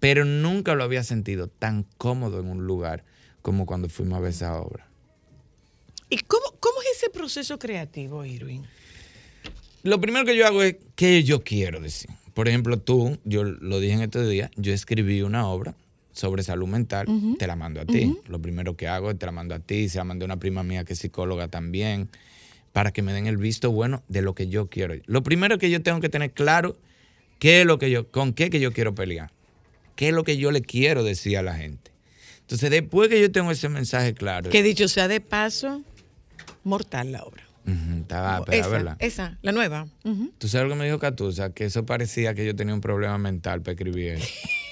[0.00, 3.04] pero nunca lo había sentido tan cómodo en un lugar
[3.42, 4.86] como cuando fuimos a ver esa obra.
[6.08, 8.64] ¿Y cómo, cómo es ese proceso creativo, Irwin?
[9.82, 12.10] Lo primero que yo hago es qué yo quiero decir.
[12.34, 15.74] Por ejemplo, tú, yo lo dije en este día, yo escribí una obra
[16.18, 17.06] sobre salud mental,
[17.38, 18.18] te la mando a ti.
[18.26, 20.36] Lo primero que hago es te la mando a ti, se la mandé a una
[20.38, 22.08] prima mía que es psicóloga también,
[22.72, 24.94] para que me den el visto bueno de lo que yo quiero.
[25.06, 26.76] Lo primero que yo tengo que tener claro,
[27.38, 29.30] qué es lo que yo, con qué que yo quiero pelear,
[29.94, 31.92] qué es lo que yo le quiero decir a la gente.
[32.40, 35.82] Entonces, después que yo tengo ese mensaje claro, Que dicho sea de paso,
[36.64, 37.44] mortal la obra.
[38.00, 38.96] Estaba pegada, esa, ¿verdad?
[38.98, 39.86] esa, la nueva.
[40.38, 41.52] ¿Tú sabes lo que me dijo Catusa?
[41.52, 44.18] Que eso parecía que yo tenía un problema mental para escribir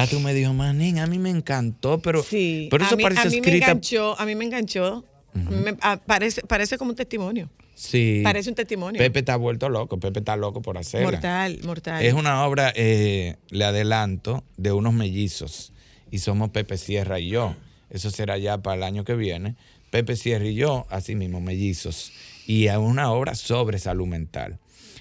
[0.00, 3.20] Catu me dijo, manín, a mí me encantó, pero, Sí, pero eso a mí, parece
[3.22, 5.04] a mí me enganchó, a mí me enganchó.
[5.34, 7.48] Me- ah, parece, parece como un testimonio.
[7.74, 8.22] Sí.
[8.24, 8.98] Parece un testimonio.
[8.98, 11.10] Pepe está vuelto loco, Pepe está loco por hacerla.
[11.12, 12.04] mortal, mortal.
[12.04, 15.72] Es una obra, eh, le adelanto, de unos mellizos.
[16.10, 17.54] Y somos Pepe Sierra y yo.
[17.90, 19.54] Eso será ya para el año que viene.
[19.90, 22.10] Pepe Sierra y yo, así mismo, mellizos.
[22.46, 24.58] Y es una obra sobre salud mental.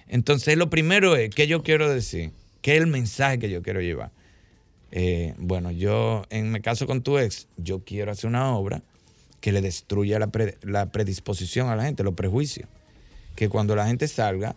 [0.08, 2.32] Entonces, lo primero es, ¿qué yo quiero decir?
[2.62, 4.12] ¿Qué es el mensaje que yo quiero llevar?
[4.92, 8.82] Eh, bueno, yo, en mi caso con tu ex, yo quiero hacer una obra
[9.42, 12.68] que le destruya la, pre- la predisposición a la gente, los prejuicios.
[13.36, 14.56] Que cuando la gente salga,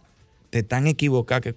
[0.50, 1.54] te tan equivocada, que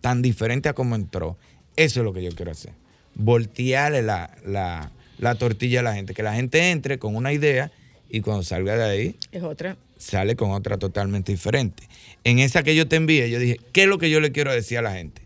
[0.00, 1.36] tan diferente a como entró.
[1.76, 2.72] Eso es lo que yo quiero hacer.
[3.14, 6.14] Voltearle la, la- la tortilla a la gente.
[6.14, 7.70] Que la gente entre con una idea
[8.08, 9.76] y cuando salga de ahí, Es otra.
[9.98, 11.84] sale con otra totalmente diferente.
[12.24, 14.52] En esa que yo te envié, yo dije, ¿qué es lo que yo le quiero
[14.52, 15.22] decir a la gente?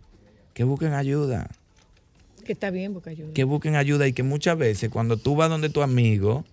[0.52, 1.48] Que busquen ayuda.
[2.44, 3.32] Que está bien, Boca Ayuda.
[3.32, 6.44] que busquen ayuda y que muchas veces cuando tú vas donde tu amigo,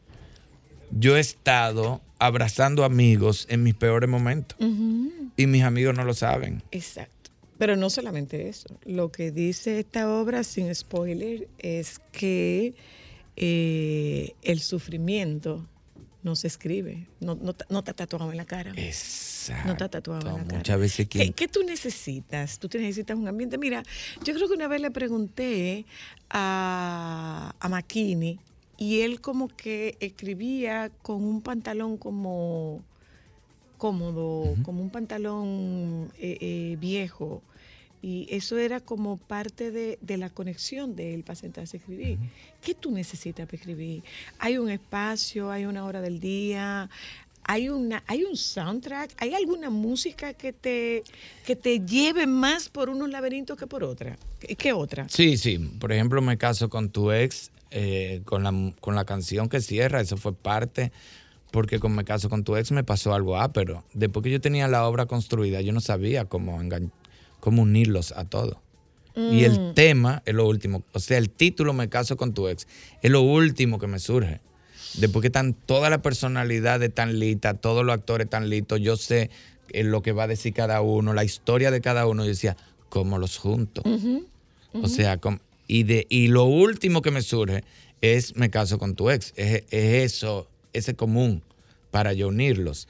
[0.97, 4.57] yo he estado abrazando amigos en mis peores momentos
[5.37, 6.63] y mis amigos no lo saben.
[6.71, 7.31] Exacto.
[7.57, 8.67] Pero no solamente eso.
[8.85, 12.73] Lo que dice esta obra, sin spoiler, es que
[13.35, 15.65] eh, el sufrimiento
[16.23, 18.73] no se escribe, no, no, no está tatuado en la cara.
[18.75, 19.65] Exacto.
[19.65, 20.57] No está tatuado en la cara.
[20.57, 22.59] Muchas veces ¿Qué, quien- qué tú necesitas?
[22.59, 23.57] Tú necesitas un ambiente.
[23.57, 23.83] Mira,
[24.23, 25.85] yo creo que una vez le pregunté
[26.29, 28.39] a, a Makini
[28.77, 32.83] y él como que escribía con un pantalón como
[33.77, 37.41] cómodo, como un pantalón eh, eh, viejo.
[38.01, 42.17] Y eso era como parte de, de la conexión de él para sentarse a escribir.
[42.61, 44.03] ¿Qué tú necesitas para escribir?
[44.39, 45.51] ¿Hay un espacio?
[45.51, 46.89] ¿Hay una hora del día?
[47.43, 49.11] ¿Hay, una, ¿Hay un soundtrack?
[49.17, 51.03] ¿Hay alguna música que te,
[51.45, 54.17] que te lleve más por unos laberintos que por otra?
[54.39, 55.07] ¿Qué, qué otra?
[55.09, 55.57] Sí, sí.
[55.79, 60.01] Por ejemplo, me caso con tu ex, eh, con, la, con la canción que cierra,
[60.01, 60.91] eso fue parte,
[61.51, 64.39] porque con Me caso con tu ex me pasó algo ah, pero después que yo
[64.39, 66.91] tenía la obra construida, yo no sabía cómo, engan-
[67.41, 68.55] cómo unirlos a todos.
[69.13, 72.65] Y el tema es lo último, o sea, el título Me caso con tu ex
[73.01, 74.39] es lo último que me surge.
[74.93, 79.29] Después que están todas las personalidades tan listas, todos los actores tan listos, yo sé
[79.69, 82.55] eh, lo que va a decir cada uno, la historia de cada uno, yo decía,
[82.87, 83.83] ¿cómo los junto?
[84.73, 85.19] O sea,
[85.67, 87.65] y, de, y lo último que me surge
[87.99, 89.33] es me caso con tu ex.
[89.35, 91.43] Es, es eso, ese común
[91.91, 92.87] para yo unirlos.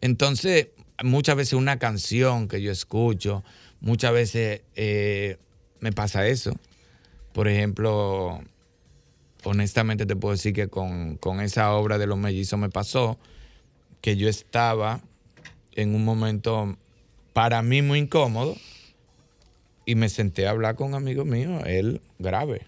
[0.00, 0.68] Entonces,
[1.02, 3.44] muchas veces una canción que yo escucho,
[3.86, 5.38] muchas veces eh,
[5.78, 6.52] me pasa eso.
[7.32, 8.40] Por ejemplo,
[9.44, 13.16] honestamente te puedo decir que con, con esa obra de los mellizos me pasó
[14.00, 15.00] que yo estaba
[15.72, 16.76] en un momento
[17.32, 18.56] para mí muy incómodo
[19.84, 22.62] y me senté a hablar con un amigo mío, él grave.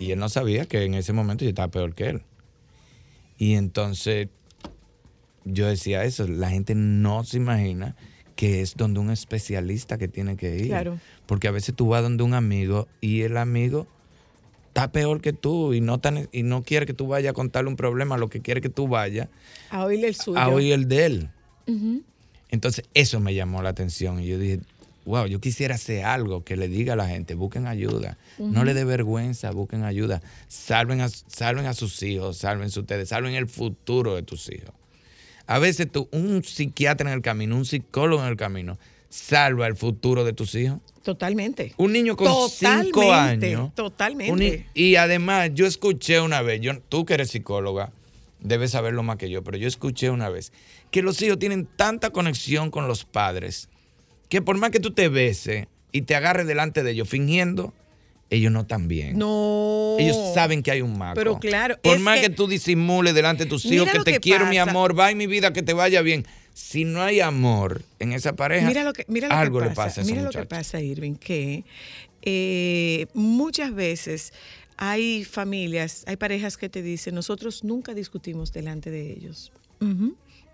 [0.00, 2.22] Y él no sabía que en ese momento yo estaba peor que él.
[3.36, 4.28] Y entonces
[5.44, 7.96] yo decía eso, la gente no se imagina
[8.42, 10.66] que es donde un especialista que tiene que ir.
[10.66, 10.98] Claro.
[11.26, 13.86] Porque a veces tú vas donde un amigo y el amigo
[14.66, 17.70] está peor que tú y no, tan, y no quiere que tú vayas a contarle
[17.70, 19.28] un problema, lo que quiere que tú vayas
[19.70, 20.40] A oírle el suyo.
[20.40, 21.30] a oír el de él.
[22.48, 24.58] Entonces eso me llamó la atención y yo dije,
[25.04, 28.74] wow, yo quisiera hacer algo que le diga a la gente, busquen ayuda, no le
[28.74, 34.16] dé vergüenza, busquen ayuda, salven a, salven a sus hijos, salven ustedes, salven el futuro
[34.16, 34.74] de tus hijos.
[35.52, 38.78] A veces tú, un psiquiatra en el camino, un psicólogo en el camino,
[39.10, 40.78] salva el futuro de tus hijos.
[41.02, 41.74] Totalmente.
[41.76, 43.74] Un niño con cinco años.
[43.74, 44.32] totalmente.
[44.32, 47.92] un y además, yo escuché una vez, yo, tú que eres psicóloga,
[48.40, 50.54] debes saberlo más que yo, pero yo escuché una vez
[50.90, 53.68] que los hijos tienen tanta conexión con los padres
[54.30, 57.74] que por más que tú te beses y te agarres delante de ellos fingiendo,
[58.34, 59.18] ellos no están bien.
[59.18, 59.96] No.
[59.98, 61.14] Ellos saben que hay un maco.
[61.14, 64.20] Pero claro, Por más que, que- tú disimules delante de tus hijos que te que
[64.20, 64.70] quiero, mi pasa.
[64.70, 66.24] amor, va en mi vida, que te vaya bien.
[66.54, 69.70] Si no hay amor en esa pareja, Mira lo que, mira lo algo que le
[69.74, 69.84] pasa.
[69.84, 71.64] pasa a mira lo que pasa, Irving, que
[72.22, 74.32] eh, muchas veces
[74.76, 79.52] hay familias, hay parejas que te dicen, nosotros nunca discutimos delante de ellos,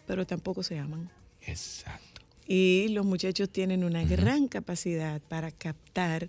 [0.07, 1.11] pero tampoco se aman.
[1.43, 2.22] Exacto.
[2.47, 6.29] Y los muchachos tienen una gran capacidad para captar,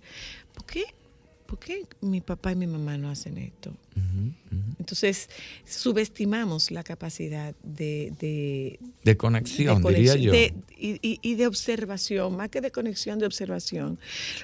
[0.54, 0.84] ¿por qué,
[1.50, 3.74] ¿por qué mi papá y mi mamá no hacen esto?
[4.78, 5.28] Entonces,
[5.66, 10.32] subestimamos la capacidad de, de, De conexión, de diría yo.
[10.32, 13.98] de- y, y- y de observación, más que de conexión, de observación.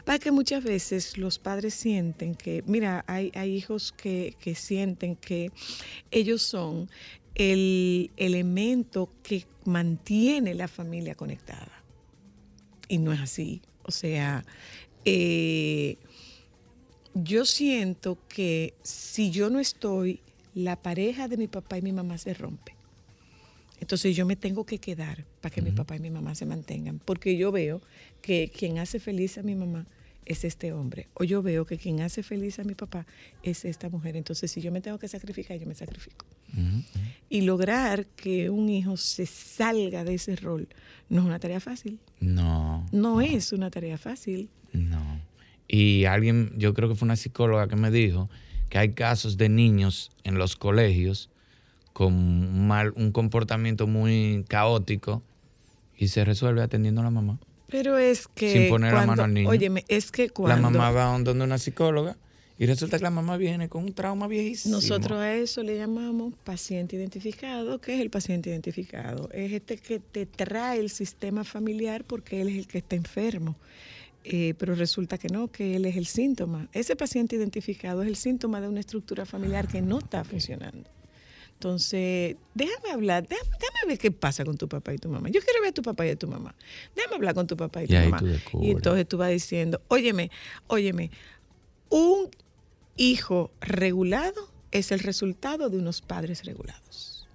[0.05, 5.17] Para que muchas veces los padres sienten que, mira, hay, hay hijos que, que sienten
[5.17, 5.51] que
[6.11, 6.91] ellos son
[7.35, 11.73] el elemento que mantiene la familia conectada.
[12.89, 13.63] Y no es así.
[13.85, 14.45] O sea,
[15.05, 15.97] eh,
[17.25, 20.21] yo siento que si yo no estoy,
[20.55, 22.75] la pareja de mi papá y mi mamá se rompe.
[23.81, 26.99] Entonces yo me tengo que quedar para que mi papá y mi mamá se mantengan,
[27.05, 27.83] porque yo veo
[28.23, 29.87] que quien hace feliz a mi mamá
[30.25, 33.07] es este hombre, o yo veo que quien hace feliz a mi papá
[33.43, 34.17] es esta mujer.
[34.17, 36.25] Entonces si yo me tengo que sacrificar, yo me sacrifico.
[37.29, 40.69] Y lograr que un hijo se salga de ese rol
[41.11, 41.99] no es una tarea fácil.
[42.21, 44.49] No, No es una tarea fácil.
[44.73, 45.06] no.
[45.69, 48.29] Y alguien, yo creo que fue una psicóloga que me dijo
[48.69, 51.31] que hay casos de niños en los colegios
[51.93, 55.23] con un mal, un comportamiento muy caótico
[55.97, 57.39] y se resuelve atendiendo a la mamá.
[57.69, 58.53] Pero es que.
[58.53, 59.49] Sin poner la cuando- mano al niño.
[59.49, 60.55] Óyeme, es que cuando.
[60.57, 62.17] La mamá va donde una psicóloga
[62.59, 64.77] y resulta que la mamá viene con un trauma viejísimo.
[64.77, 67.81] Nosotros a eso le llamamos paciente identificado.
[67.81, 69.29] ¿Qué es el paciente identificado?
[69.33, 73.57] Es este que te trae el sistema familiar porque él es el que está enfermo.
[74.29, 76.69] Eh, pero resulta que no, que él es el síntoma.
[76.73, 80.91] Ese paciente identificado es el síntoma de una estructura familiar que no está funcionando.
[81.53, 85.29] Entonces, déjame hablar, déjame, déjame ver qué pasa con tu papá y tu mamá.
[85.31, 86.55] Yo quiero ver a tu papá y a tu mamá.
[86.95, 88.21] Déjame hablar con tu papá y tu Y mamá.
[88.61, 90.31] y entonces tú vas diciendo, óyeme,
[90.67, 91.11] óyeme,
[91.89, 92.29] un
[92.97, 97.27] hijo regulado es el resultado de unos padres regulados.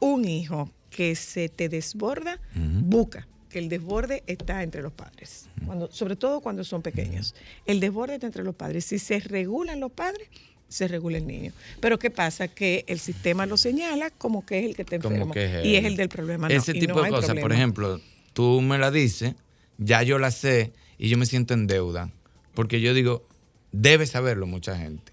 [0.00, 5.90] Un hijo que se te desborda, busca que el desborde está entre los padres, cuando,
[5.90, 7.34] sobre todo cuando son pequeños.
[7.66, 8.84] El desborde está entre los padres.
[8.84, 10.28] Si se regulan los padres,
[10.68, 11.52] se regula el niño.
[11.80, 12.48] Pero ¿qué pasa?
[12.48, 15.34] Que el sistema lo señala como que es el que te Como enfermo.
[15.34, 16.48] que es y es el del problema.
[16.48, 18.00] no, Ese tipo no de cosas, por ejemplo,
[18.34, 19.34] tú me la dices,
[19.78, 22.10] ya yo la sé y yo me siento en deuda.
[22.54, 23.26] Porque yo digo,
[23.72, 25.12] debe saberlo mucha gente.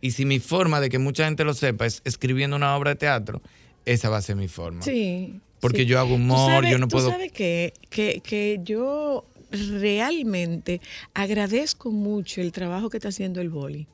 [0.00, 2.96] Y si mi forma de que mucha gente lo sepa es escribiendo una obra de
[2.96, 3.42] teatro,
[3.84, 4.82] esa va a ser mi forma.
[4.82, 5.40] Sí.
[5.66, 5.86] Porque sí.
[5.86, 10.80] yo hago Tú humor, sabes- yo no tú puedo- sabes que, que, que yo realmente
[11.14, 13.86] agradezco mucho el trabajo que está haciendo el boli.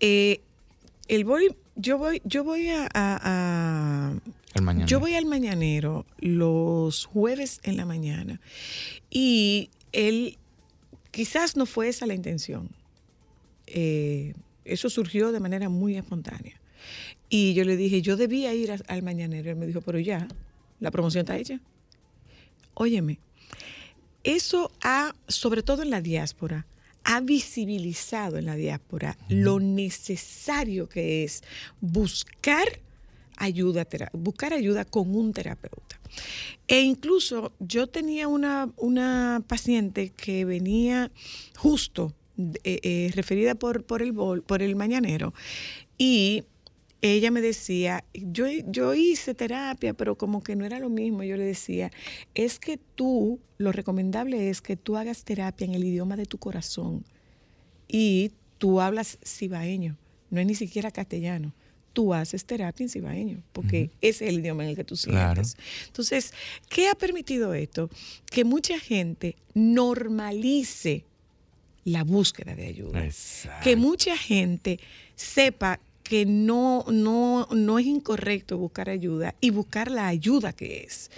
[0.00, 0.40] Eh,
[1.08, 4.14] el boli, yo voy, yo voy a, a- a-
[4.86, 8.40] yo voy al mañanero los jueves en la mañana
[9.10, 10.38] y él
[11.10, 12.68] quizás no fue esa la intención.
[13.66, 14.34] Eh,
[14.64, 16.60] eso surgió de manera muy espontánea.
[17.28, 19.50] Y yo le dije, yo debía ir a- al mañanero.
[19.50, 20.28] Él me dijo, pero ya,
[20.80, 21.60] la promoción está hecha.
[22.74, 23.18] Óyeme,
[24.22, 26.66] eso ha, sobre todo en la diáspora,
[27.04, 31.42] ha visibilizado en la diáspora lo necesario que es
[31.80, 32.66] buscar
[33.36, 36.00] ayuda, buscar ayuda con un terapeuta.
[36.66, 41.10] E incluso yo tenía una, una paciente que venía
[41.56, 45.34] justo eh, eh, referida por, por, el bol- por el mañanero
[45.98, 46.44] y
[47.12, 51.22] ella me decía, yo, yo hice terapia, pero como que no era lo mismo.
[51.22, 51.90] Yo le decía,
[52.34, 56.38] es que tú, lo recomendable es que tú hagas terapia en el idioma de tu
[56.38, 57.04] corazón
[57.86, 59.98] y tú hablas cibaeño,
[60.30, 61.52] no es ni siquiera castellano.
[61.92, 65.54] Tú haces terapia en cibaeño, porque ese es el idioma en el que tú sientes.
[65.54, 65.86] Claro.
[65.86, 66.32] Entonces,
[66.68, 67.88] ¿qué ha permitido esto?
[68.32, 71.04] Que mucha gente normalice
[71.84, 73.62] la búsqueda de ayuda Exacto.
[73.62, 74.80] que mucha gente
[75.14, 81.10] sepa que no, no, no es incorrecto buscar ayuda y buscar la ayuda que es.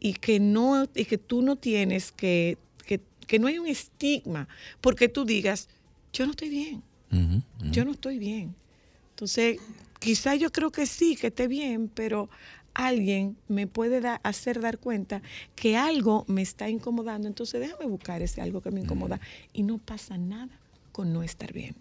[0.00, 4.48] Y que, no, y que tú no tienes que, que, que no hay un estigma
[4.80, 5.68] porque tú digas,
[6.12, 6.82] yo no estoy bien,
[7.70, 8.54] yo no estoy bien.
[9.10, 9.58] Entonces,
[10.00, 12.28] quizá yo creo que sí, que esté bien, pero
[12.74, 15.22] alguien me puede da- hacer dar cuenta
[15.54, 19.20] que algo me está incomodando, entonces déjame buscar ese algo que me incomoda.
[19.52, 20.58] Y no pasa nada
[20.90, 21.76] con no estar bien.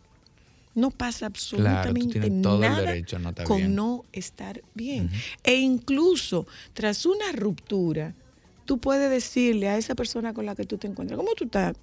[0.73, 3.75] No pasa absolutamente tienes todo el nada derecho no con bien.
[3.75, 5.09] no estar bien.
[5.43, 8.13] E incluso tras una ruptura,
[8.65, 11.75] tú puedes decirle a esa persona con la que tú te encuentras, ¿cómo tú estás?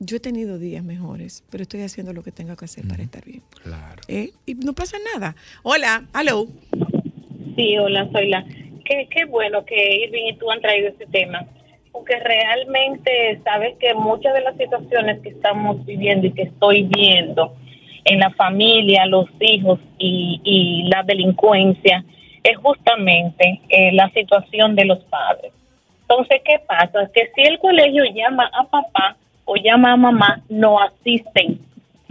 [0.00, 3.24] Yo he tenido días mejores, pero estoy haciendo lo que tengo que hacer para estar
[3.24, 3.42] bien.
[3.62, 4.00] Claro.
[4.06, 4.30] ¿Eh?
[4.46, 5.34] Y no pasa nada.
[5.64, 6.46] Hola, hello.
[7.56, 8.44] Sí, hola, soy la.
[8.84, 11.46] Qué, qué bueno que Irving y tú han traído este tema.
[11.98, 17.54] Porque realmente sabes que muchas de las situaciones que estamos viviendo y que estoy viendo
[18.04, 22.04] en la familia, los hijos y, y la delincuencia
[22.44, 25.52] es justamente eh, la situación de los padres.
[26.02, 27.10] Entonces, ¿qué pasa?
[27.12, 31.58] Que si el colegio llama a papá o llama a mamá, no asisten.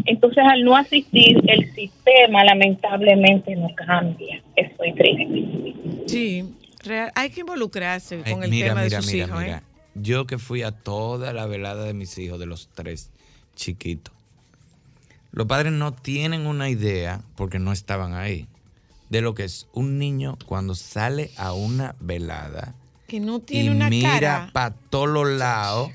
[0.06, 4.42] Entonces, al no asistir, el sistema lamentablemente no cambia.
[4.56, 5.74] Estoy triste.
[6.08, 6.44] Sí,
[6.84, 9.40] real- hay que involucrarse Ay, con el mira, tema mira, de sus mira, hijos.
[9.44, 9.58] mira.
[9.58, 9.62] ¿eh?
[10.02, 13.10] Yo que fui a toda la velada de mis hijos, de los tres
[13.56, 14.14] chiquitos.
[15.32, 18.48] Los padres no tienen una idea, porque no estaban ahí,
[19.10, 22.76] de lo que es un niño cuando sale a una velada
[23.08, 25.92] Que no tiene y una mira para todos los lados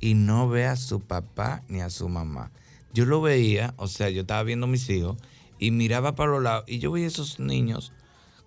[0.00, 2.50] y no ve a su papá ni a su mamá.
[2.92, 5.16] Yo lo veía, o sea, yo estaba viendo a mis hijos
[5.58, 7.92] y miraba para los lados y yo veía esos niños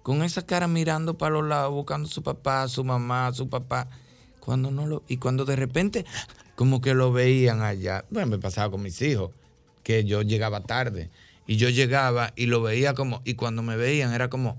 [0.02, 3.34] con esa cara mirando para los lados, buscando a su papá, a su mamá, a
[3.34, 3.88] su papá.
[4.44, 6.06] Cuando no lo, y cuando de repente
[6.56, 9.32] como que lo veían allá, bueno, me pasaba con mis hijos,
[9.84, 11.10] que yo llegaba tarde
[11.48, 14.58] y yo llegaba y lo veía como, y cuando me veían era como,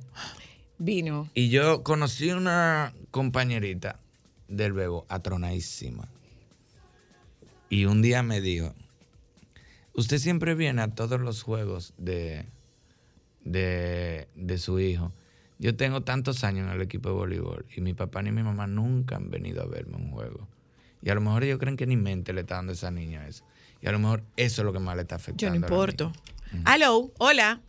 [0.78, 1.28] Vino.
[1.34, 4.00] y yo conocí una compañerita
[4.48, 6.08] del bebo, atronadísima.
[7.68, 8.72] Y un día me dijo,
[9.92, 12.46] usted siempre viene a todos los juegos de,
[13.44, 15.12] de, de su hijo.
[15.58, 18.66] Yo tengo tantos años en el equipo de voleibol y mi papá ni mi mamá
[18.66, 20.48] nunca han venido a verme un juego.
[21.02, 23.26] Y a lo mejor ellos creen que ni mente le está dando a esa niña
[23.26, 23.44] eso.
[23.80, 25.44] Y a lo mejor eso es lo que más le está afectando.
[25.44, 26.12] Yo no importo.
[26.64, 27.60] Aló, hola.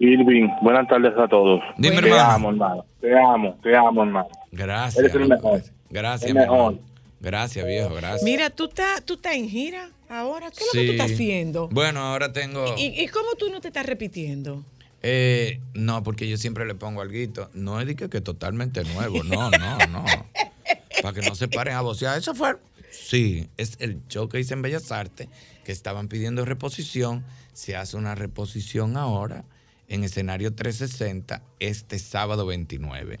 [0.00, 1.60] Irving, buenas tardes a todos.
[1.76, 2.30] Dime, te hermano.
[2.30, 2.84] amo, hermano.
[3.00, 4.28] Te amo, te amo, hermano.
[4.52, 5.04] Gracias.
[5.04, 5.62] Eres el mejor.
[5.90, 6.72] Gracias, El mejor.
[6.74, 6.88] hermano.
[7.20, 8.22] Gracias, viejo, gracias.
[8.22, 10.50] Mira, tú estás tú estás en gira ahora.
[10.50, 11.68] ¿Qué es lo que tú estás haciendo?
[11.68, 12.74] Bueno, ahora tengo.
[12.78, 14.64] ¿Y, y cómo tú no te estás repitiendo?
[15.02, 17.14] Eh, no, porque yo siempre le pongo algo.
[17.54, 19.22] No es de que, que totalmente nuevo.
[19.24, 20.04] No, no, no.
[21.02, 22.18] Para que no se paren a vocear.
[22.18, 22.56] Eso fue.
[22.90, 25.28] Sí, es el show que hice en Bellas Artes,
[25.64, 27.24] que estaban pidiendo reposición.
[27.52, 29.44] Se hace una reposición ahora
[29.88, 33.20] en escenario 360 este sábado 29.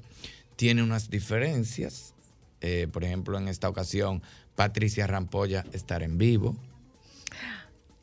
[0.56, 2.14] Tiene unas diferencias.
[2.60, 4.20] eh, por ejemplo, en esta ocasión,
[4.56, 6.56] Patricia Rampolla estará en vivo.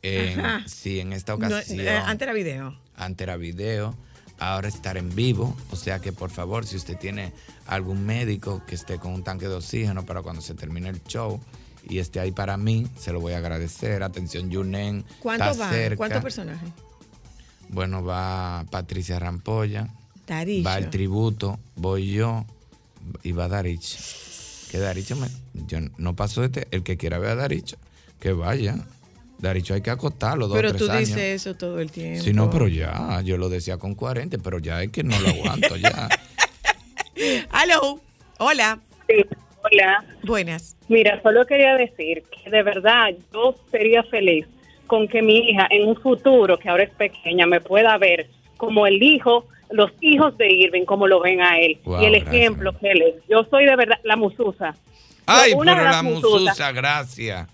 [0.02, 1.80] En- sí, en esta No, ocasión.
[1.82, 2.80] eh, antes era video.
[2.98, 3.96] Antes era video,
[4.40, 5.56] ahora estar en vivo.
[5.72, 7.34] O sea que por favor, si usted tiene
[7.68, 11.40] algún médico que esté con un tanque de oxígeno para cuando se termine el show
[11.88, 14.04] y esté ahí para mí, se lo voy a agradecer.
[14.04, 15.06] Atención, Yunen.
[15.20, 15.74] ¿Cuántos está van?
[15.74, 15.98] cerca.
[15.98, 16.70] ¿Cuántos personajes?
[17.70, 19.88] Bueno, va Patricia Rampolla,
[20.28, 20.64] Darillo.
[20.66, 22.46] va el tributo, voy yo
[23.24, 23.98] y va Daricho.
[24.72, 25.28] Que Daricho me,
[25.68, 27.78] yo no paso este, el que quiera ver a Daricho,
[28.20, 28.78] que vaya.
[29.38, 31.08] Daricho hay que acostarlo dos o Pero tres tú años.
[31.10, 32.24] dices eso todo el tiempo.
[32.24, 35.28] Sí, no, pero ya, yo lo decía con 40, pero ya es que no lo
[35.30, 36.10] aguanto ya.
[37.52, 38.00] Aló,
[38.40, 38.80] hola.
[39.08, 39.26] Sí,
[39.64, 40.04] hola.
[40.24, 40.76] Buenas.
[40.88, 44.46] Mira, solo quería decir que de verdad yo sería feliz
[44.88, 48.86] con que mi hija en un futuro, que ahora es pequeña, me pueda ver como
[48.88, 51.80] el hijo, los hijos de Irving, como lo ven a él.
[51.84, 52.34] Wow, y el gracias.
[52.36, 53.16] ejemplo que él es.
[53.30, 54.76] Yo soy de verdad la mususa.
[55.26, 57.48] Ay, pero de la mususa, gracias.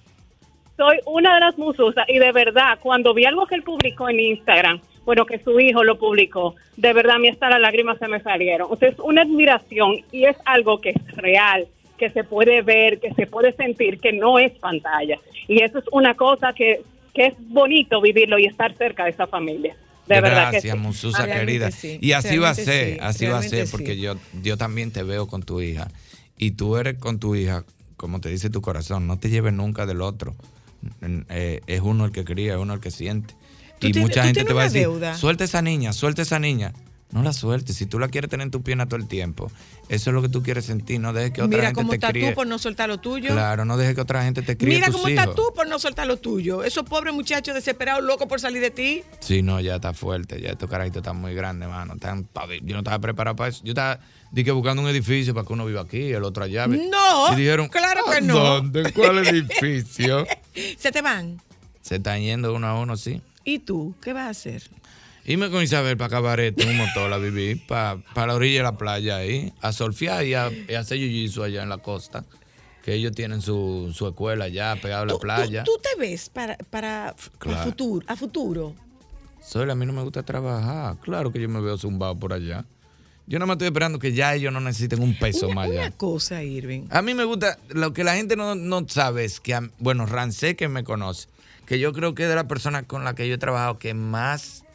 [0.81, 4.19] Soy una de las mususas y de verdad, cuando vi algo que él publicó en
[4.19, 8.07] Instagram, bueno, que su hijo lo publicó, de verdad a mí hasta las lágrimas se
[8.07, 8.67] me salieron.
[8.67, 11.67] O sea, es una admiración y es algo que es real,
[11.99, 15.19] que se puede ver, que se puede sentir, que no es pantalla.
[15.47, 16.81] Y eso es una cosa que,
[17.13, 19.75] que es bonito vivirlo y estar cerca de esa familia.
[20.07, 20.79] De verdad que Gracias, sí.
[20.79, 21.69] Mususa Ah, querida.
[21.69, 24.01] sí, Y así va a ser, sí, así va a ser, porque sí.
[24.01, 25.89] yo, yo también te veo con tu hija.
[26.39, 27.65] Y tú eres con tu hija,
[27.97, 30.33] como te dice tu corazón, no te lleves nunca del otro.
[31.29, 33.35] Eh, es uno el que cría, es uno el que siente.
[33.79, 35.15] Y mucha gente te va a decir, deuda.
[35.15, 36.73] suelta esa niña, suelta esa niña.
[37.11, 37.75] No la sueltes.
[37.75, 39.51] Si tú la quieres tener en tu pierna todo el tiempo,
[39.89, 40.99] eso es lo que tú quieres sentir.
[40.99, 42.29] No dejes que otra Mira gente cómo te estás críe.
[42.29, 43.31] tú por no soltar lo tuyo.
[43.31, 45.21] Claro, no dejes que otra gente te críe Mira tus cómo hijos.
[45.21, 46.63] estás tú por no soltar lo tuyo.
[46.63, 49.03] Esos pobres muchachos desesperados, locos por salir de ti.
[49.19, 50.39] Sí, no, ya está fuerte.
[50.41, 51.95] Ya estos carajitos están muy grandes, mano.
[51.95, 52.27] Están
[52.63, 53.61] yo no estaba preparado para eso.
[53.65, 53.99] Yo estaba
[54.31, 56.67] dije, buscando un edificio para que uno viva aquí, el otro allá.
[56.67, 58.35] No, Y dijeron, claro que "¿A no".
[58.39, 58.93] ¿Dónde?
[58.93, 60.25] ¿Cuál edificio?
[60.77, 61.41] Se te van.
[61.81, 63.21] Se están yendo uno a uno, sí.
[63.43, 63.95] ¿Y tú?
[64.01, 64.69] ¿Qué vas a hacer?
[65.25, 68.77] Irme con Isabel para Cabaret en un motor a vivir, para la orilla de la
[68.77, 72.25] playa ahí, a surfear y a, y a hacer jiu allá en la costa.
[72.83, 75.63] Que ellos tienen su, su escuela allá, pegado a la playa.
[75.63, 77.63] ¿Tú te ves para, para, para Claro.
[77.63, 78.75] futuro, a futuro?
[79.39, 80.97] Soy, a mí no me gusta trabajar.
[81.01, 82.65] Claro que yo me veo zumbado por allá.
[83.27, 85.81] Yo no me estoy esperando que ya ellos no necesiten un peso Una, más allá.
[85.81, 86.87] una cosa, Irving.
[86.89, 90.55] A mí me gusta, lo que la gente no, no sabe es que, bueno, Rancé
[90.55, 91.27] que me conoce,
[91.67, 93.93] que yo creo que es de la persona con la que yo he trabajado que
[93.93, 94.65] más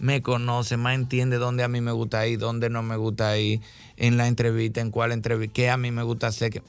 [0.00, 3.60] me conoce, más entiende dónde a mí me gusta ir, dónde no me gusta ir,
[3.96, 6.62] en la entrevista, en cuál entrevista, qué a mí me gusta hacer.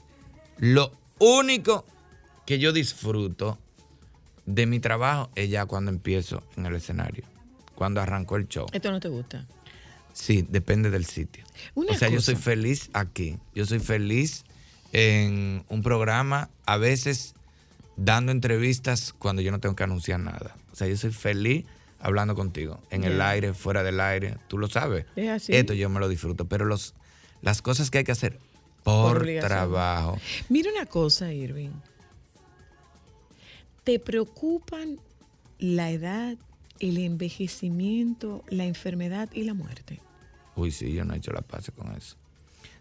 [0.58, 1.84] Lo único
[2.46, 3.58] que yo disfruto
[4.44, 7.24] de mi trabajo es ya cuando empiezo en el escenario,
[7.74, 8.66] cuando arrancó el show.
[8.70, 9.46] Esto no te gusta.
[10.12, 11.44] Sí, depende del sitio.
[11.74, 13.38] Una o sea, yo soy feliz aquí.
[13.54, 14.44] Yo soy feliz
[14.92, 17.34] en un programa, a veces
[17.96, 20.54] dando entrevistas cuando yo no tengo que anunciar nada.
[20.70, 21.64] O sea, yo soy feliz
[22.02, 24.36] hablando contigo, en el aire, fuera del aire.
[24.48, 25.06] Tú lo sabes.
[25.16, 25.54] Es así.
[25.54, 26.46] Esto yo me lo disfruto.
[26.46, 26.94] Pero los,
[27.40, 28.38] las cosas que hay que hacer
[28.82, 30.18] Por trabajo.
[30.48, 31.70] Mira una cosa, Irving.
[33.84, 34.98] ¿Te preocupan
[35.58, 36.36] la edad,
[36.80, 40.00] el envejecimiento, la enfermedad y la muerte?
[40.56, 42.16] Uy, sí, yo no he hecho la paz con eso.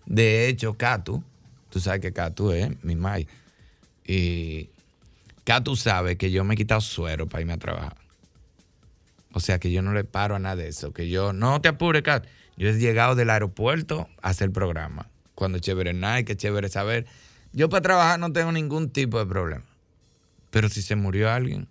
[0.05, 1.23] De hecho, Catu,
[1.69, 3.27] tú sabes que Catu es mi mai.
[4.05, 4.69] Y
[5.43, 8.00] Catu sabe que yo me he quitado suero para irme a trabajar.
[9.33, 10.91] O sea, que yo no le paro a nada de eso.
[10.91, 12.27] Que yo, no te apures, Catu.
[12.57, 15.09] Yo he llegado del aeropuerto a hacer el programa.
[15.35, 17.05] Cuando chévere nada, que chévere saber.
[17.53, 19.63] Yo para trabajar no tengo ningún tipo de problema.
[20.51, 21.67] Pero si se murió alguien,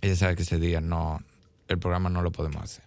[0.00, 1.22] ella sabe que ese día no,
[1.68, 2.84] el programa no lo podemos hacer.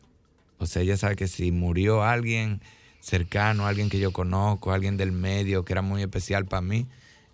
[0.57, 2.61] O sea, ella sabe que si murió alguien
[2.99, 6.87] cercano, alguien que yo conozco, alguien del medio que era muy especial para mí,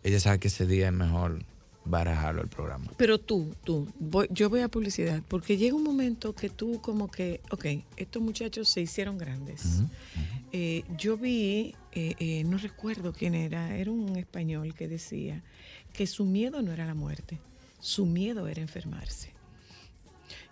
[0.03, 1.43] ella sabe que ese día es mejor
[1.89, 2.91] barajarlo el programa.
[2.97, 7.09] Pero tú, tú, voy- yo voy a publicidad, porque llega un momento que tú como
[7.09, 7.65] que, ok,
[7.97, 9.81] estos muchachos se hicieron grandes.
[10.53, 15.43] Eh, yo vi, eh, eh, no recuerdo quién era, era un español que decía
[15.93, 17.39] que su miedo no era la muerte,
[17.79, 19.33] su miedo era enfermarse.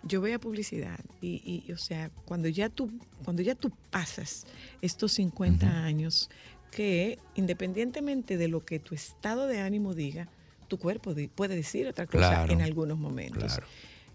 [0.02, 2.90] Yo voy a publicidad y, y, o sea, cuando ya tú,
[3.24, 4.46] cuando ya tú pasas
[4.80, 6.30] estos 50 años,
[6.70, 10.28] que independientemente de lo que tu estado de ánimo diga,
[10.68, 13.44] tu cuerpo puede decir otra cosa Claro, en algunos momentos.
[13.44, 13.66] claro.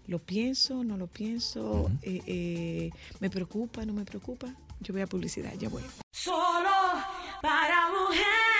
[0.08, 4.48] Lo pienso, no lo pienso, eh, eh, me preocupa, no me preocupa.
[4.80, 5.82] Yo voy a publicidad, ya voy.
[6.12, 6.68] Solo
[7.40, 8.51] para mujeres.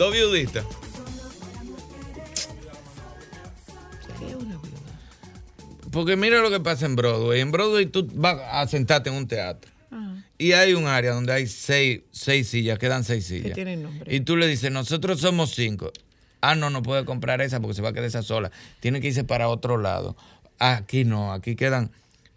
[0.00, 0.64] Dos viuditas.
[5.92, 7.42] Porque mira lo que pasa en Broadway.
[7.42, 9.70] En Broadway tú vas a sentarte en un teatro.
[9.90, 10.24] Ajá.
[10.38, 13.54] Y hay un área donde hay seis, seis sillas, quedan seis sillas.
[13.58, 14.16] nombre.
[14.16, 15.92] Y tú le dices, nosotros somos cinco.
[16.40, 18.50] Ah, no, no puede comprar esa porque se va a quedar esa sola.
[18.80, 20.16] Tiene que irse para otro lado.
[20.58, 21.90] Aquí no, aquí quedan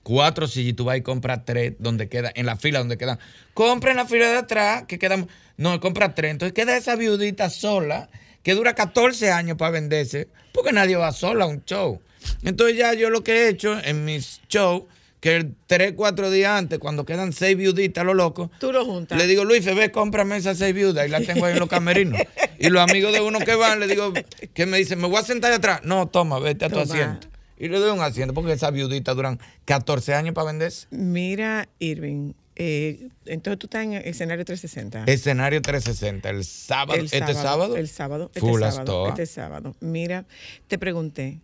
[0.03, 3.19] cuatro sillas y tú vas y compras tres donde queda, en la fila donde quedan.
[3.53, 5.27] Compra en la fila de atrás, que quedan.
[5.57, 6.31] No, compra tres.
[6.31, 8.09] Entonces queda esa viudita sola
[8.43, 12.01] que dura 14 años para venderse, porque nadie va sola a un show.
[12.43, 14.83] Entonces ya yo lo que he hecho en mis shows,
[15.19, 19.17] que tres, cuatro días antes, cuando quedan seis viuditas, lo loco, Tú lo juntas.
[19.17, 22.19] le digo, Luis, ve, cómprame esas seis viudas y las tengo ahí en los camerinos.
[22.59, 24.11] y los amigos de uno que van, le digo,
[24.53, 25.79] que me dicen, me voy a sentar atrás.
[25.85, 27.27] No, toma, vete a tu asiento.
[27.63, 30.85] Y le doy un asiento porque esas viuditas duran 14 años para venderse.
[30.91, 35.05] Mira, Irving, eh, entonces tú estás en escenario 360.
[35.05, 37.77] Escenario 360, el sábado, El este sábado.
[37.77, 38.31] El sábado.
[38.35, 39.07] Este Full sábado.
[39.07, 39.75] Este sábado.
[39.79, 40.25] Mira,
[40.67, 41.39] te pregunté,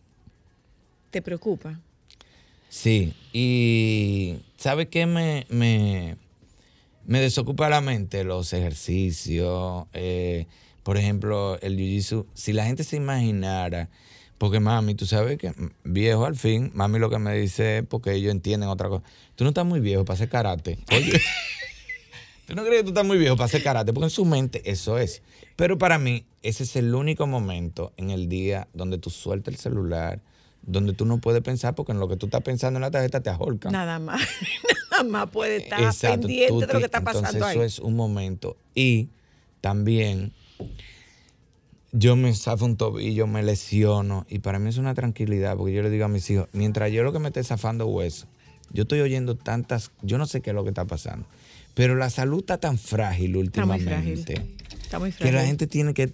[1.10, 1.80] ¿te preocupa?
[2.68, 6.18] Sí, y ¿sabe qué me, me,
[7.06, 8.26] me desocupa la mente?
[8.26, 10.48] Los ejercicios, eh,
[10.84, 12.26] por ejemplo, el jiu-jitsu.
[12.34, 13.88] Si la gente se imaginara,
[14.40, 17.84] porque mami, tú sabes que mm, viejo al fin, mami lo que me dice es
[17.86, 19.03] porque ellos entienden otra cosa.
[19.36, 20.80] Tú no estás muy viejo para hacer karate.
[20.91, 21.22] Oye,
[22.48, 24.61] tú no crees que tú estás muy viejo para hacer karate, porque en su mente
[24.66, 25.22] eso es.
[25.57, 29.60] Pero para mí, ese es el único momento en el día donde tú sueltas el
[29.60, 30.22] celular,
[30.61, 33.22] donde tú no puedes pensar, porque en lo que tú estás pensando en la tarjeta
[33.22, 33.74] te ahorcan.
[33.74, 34.22] Nada más.
[34.91, 37.57] Nada más puede estar Exacto, pendiente de lo que está pasando entonces ahí.
[37.57, 38.56] eso es un momento.
[38.74, 39.10] Y
[39.60, 40.32] también
[41.91, 44.26] yo me zafo un tobillo, me lesiono.
[44.30, 47.03] Y para mí es una tranquilidad, porque yo le digo a mis hijos, mientras yo
[47.03, 48.28] lo que me esté zafando hueso,
[48.72, 51.26] yo estoy oyendo tantas, yo no sé qué es lo que está pasando.
[51.74, 54.49] Pero la salud está tan frágil Está muy últimamente frágil.
[54.82, 55.36] Está muy que frágil.
[55.36, 56.14] la gente tiene que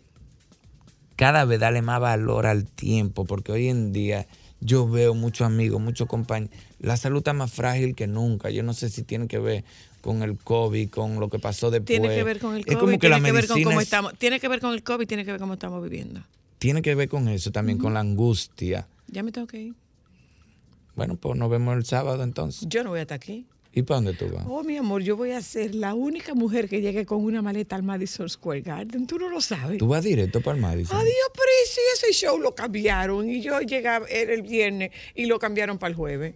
[1.16, 4.28] cada vez darle más valor al tiempo, porque hoy en día
[4.62, 8.50] yo veo muchos amigos, muchos compañeros, la salud está más frágil que nunca.
[8.50, 9.64] Yo no sé si tiene que ver
[10.06, 11.88] con el COVID, con lo que pasó después.
[12.00, 13.80] Tiene que ver con el Es COVID, como que tiene la que ver con cómo
[13.82, 16.22] es- estamos, tiene que ver con el COVID, tiene que ver cómo estamos viviendo.
[16.60, 18.88] tiene que ver con eso también, con la angustia.
[19.08, 19.74] Ya me tengo que ir.
[20.96, 22.68] Bueno, pues nos vemos el sábado entonces.
[22.70, 23.46] Yo no voy hasta aquí.
[23.74, 24.46] ¿Y para dónde tú vas?
[24.48, 27.76] Oh, mi amor, yo voy a ser la única mujer que llegue con una maleta
[27.76, 29.06] al Madison Square Garden.
[29.06, 29.78] Tú no lo sabes.
[29.80, 30.96] Tú vas directo para el Madison.
[30.98, 35.40] Adiós, pero ¿y si ese show lo cambiaron y yo llegaba el viernes y lo
[35.40, 36.36] cambiaron para el jueves.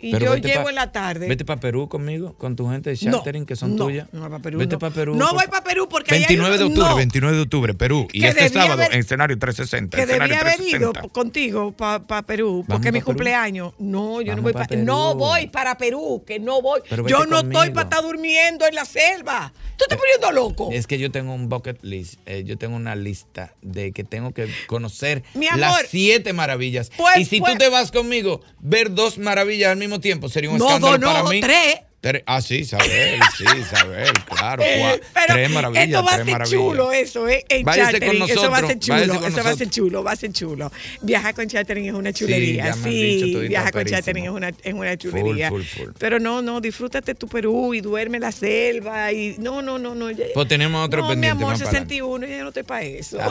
[0.00, 1.26] Y Pero yo llego pa- en la tarde.
[1.28, 4.06] Vete para Perú conmigo, con tu gente de No, chartering que son no, tuyas.
[4.12, 4.78] no pa' Perú, Vete no.
[4.78, 5.14] para Perú.
[5.16, 6.96] No voy para Perú porque ahí hay 29 de octubre, no.
[6.96, 8.06] 29 de octubre, Perú.
[8.12, 9.96] Y este sábado haber- en escenario 360.
[9.96, 11.00] que debía haber 360.
[11.00, 13.16] ido contigo para Perú, Vamos porque es mi pa' Perú.
[13.16, 13.72] cumpleaños.
[13.78, 14.84] No, yo no voy pa' para Perú.
[14.84, 16.80] No voy para Perú, que no voy.
[17.06, 19.52] Yo no estoy para estar durmiendo en la selva.
[19.76, 20.70] Tú estás poniendo loco.
[20.72, 24.32] Es que yo tengo un bucket list, eh, yo tengo una lista de que tengo
[24.32, 25.58] que conocer amor.
[25.58, 26.90] las siete maravillas.
[26.96, 27.52] Pues, y si pues.
[27.52, 31.06] tú te vas conmigo, ver dos maravillas al mismo tiempo sería un No, escándalo no,
[31.12, 31.40] para mí.
[31.40, 31.76] tres.
[32.00, 34.62] Tres- Ah, sí, saber, sí, saber, claro.
[34.62, 37.44] cua- Pero tres maravillas, esto va a ser chulo, eso, ¿eh?
[37.48, 38.22] En Váyase con chartering.
[38.30, 39.02] Eso va a ser nosotros, chulo.
[39.02, 39.70] Eso va a ser nosotros.
[39.70, 40.72] chulo, va a ser chulo.
[41.02, 42.72] Viajar con chartering es una chulería.
[42.74, 45.48] Sí, viajar con chartering es una, es una chulería.
[45.48, 45.88] full, full.
[45.98, 49.10] Pero no, no, disfrútate tu Perú y duerme en la selva.
[49.12, 50.08] y No, no, no, no.
[50.12, 51.94] ya- Pues tenemos otro no, pendiente mi amor, más para adelante.
[51.96, 53.18] 61, ya no estoy para eso.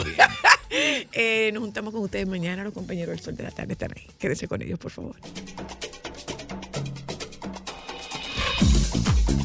[0.70, 4.06] Eh, nos juntamos con ustedes mañana, los compañeros del Sol de la Tarde están ahí.
[4.18, 5.16] Quédense con ellos, por favor.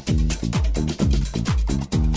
[0.06, 2.13] どっち?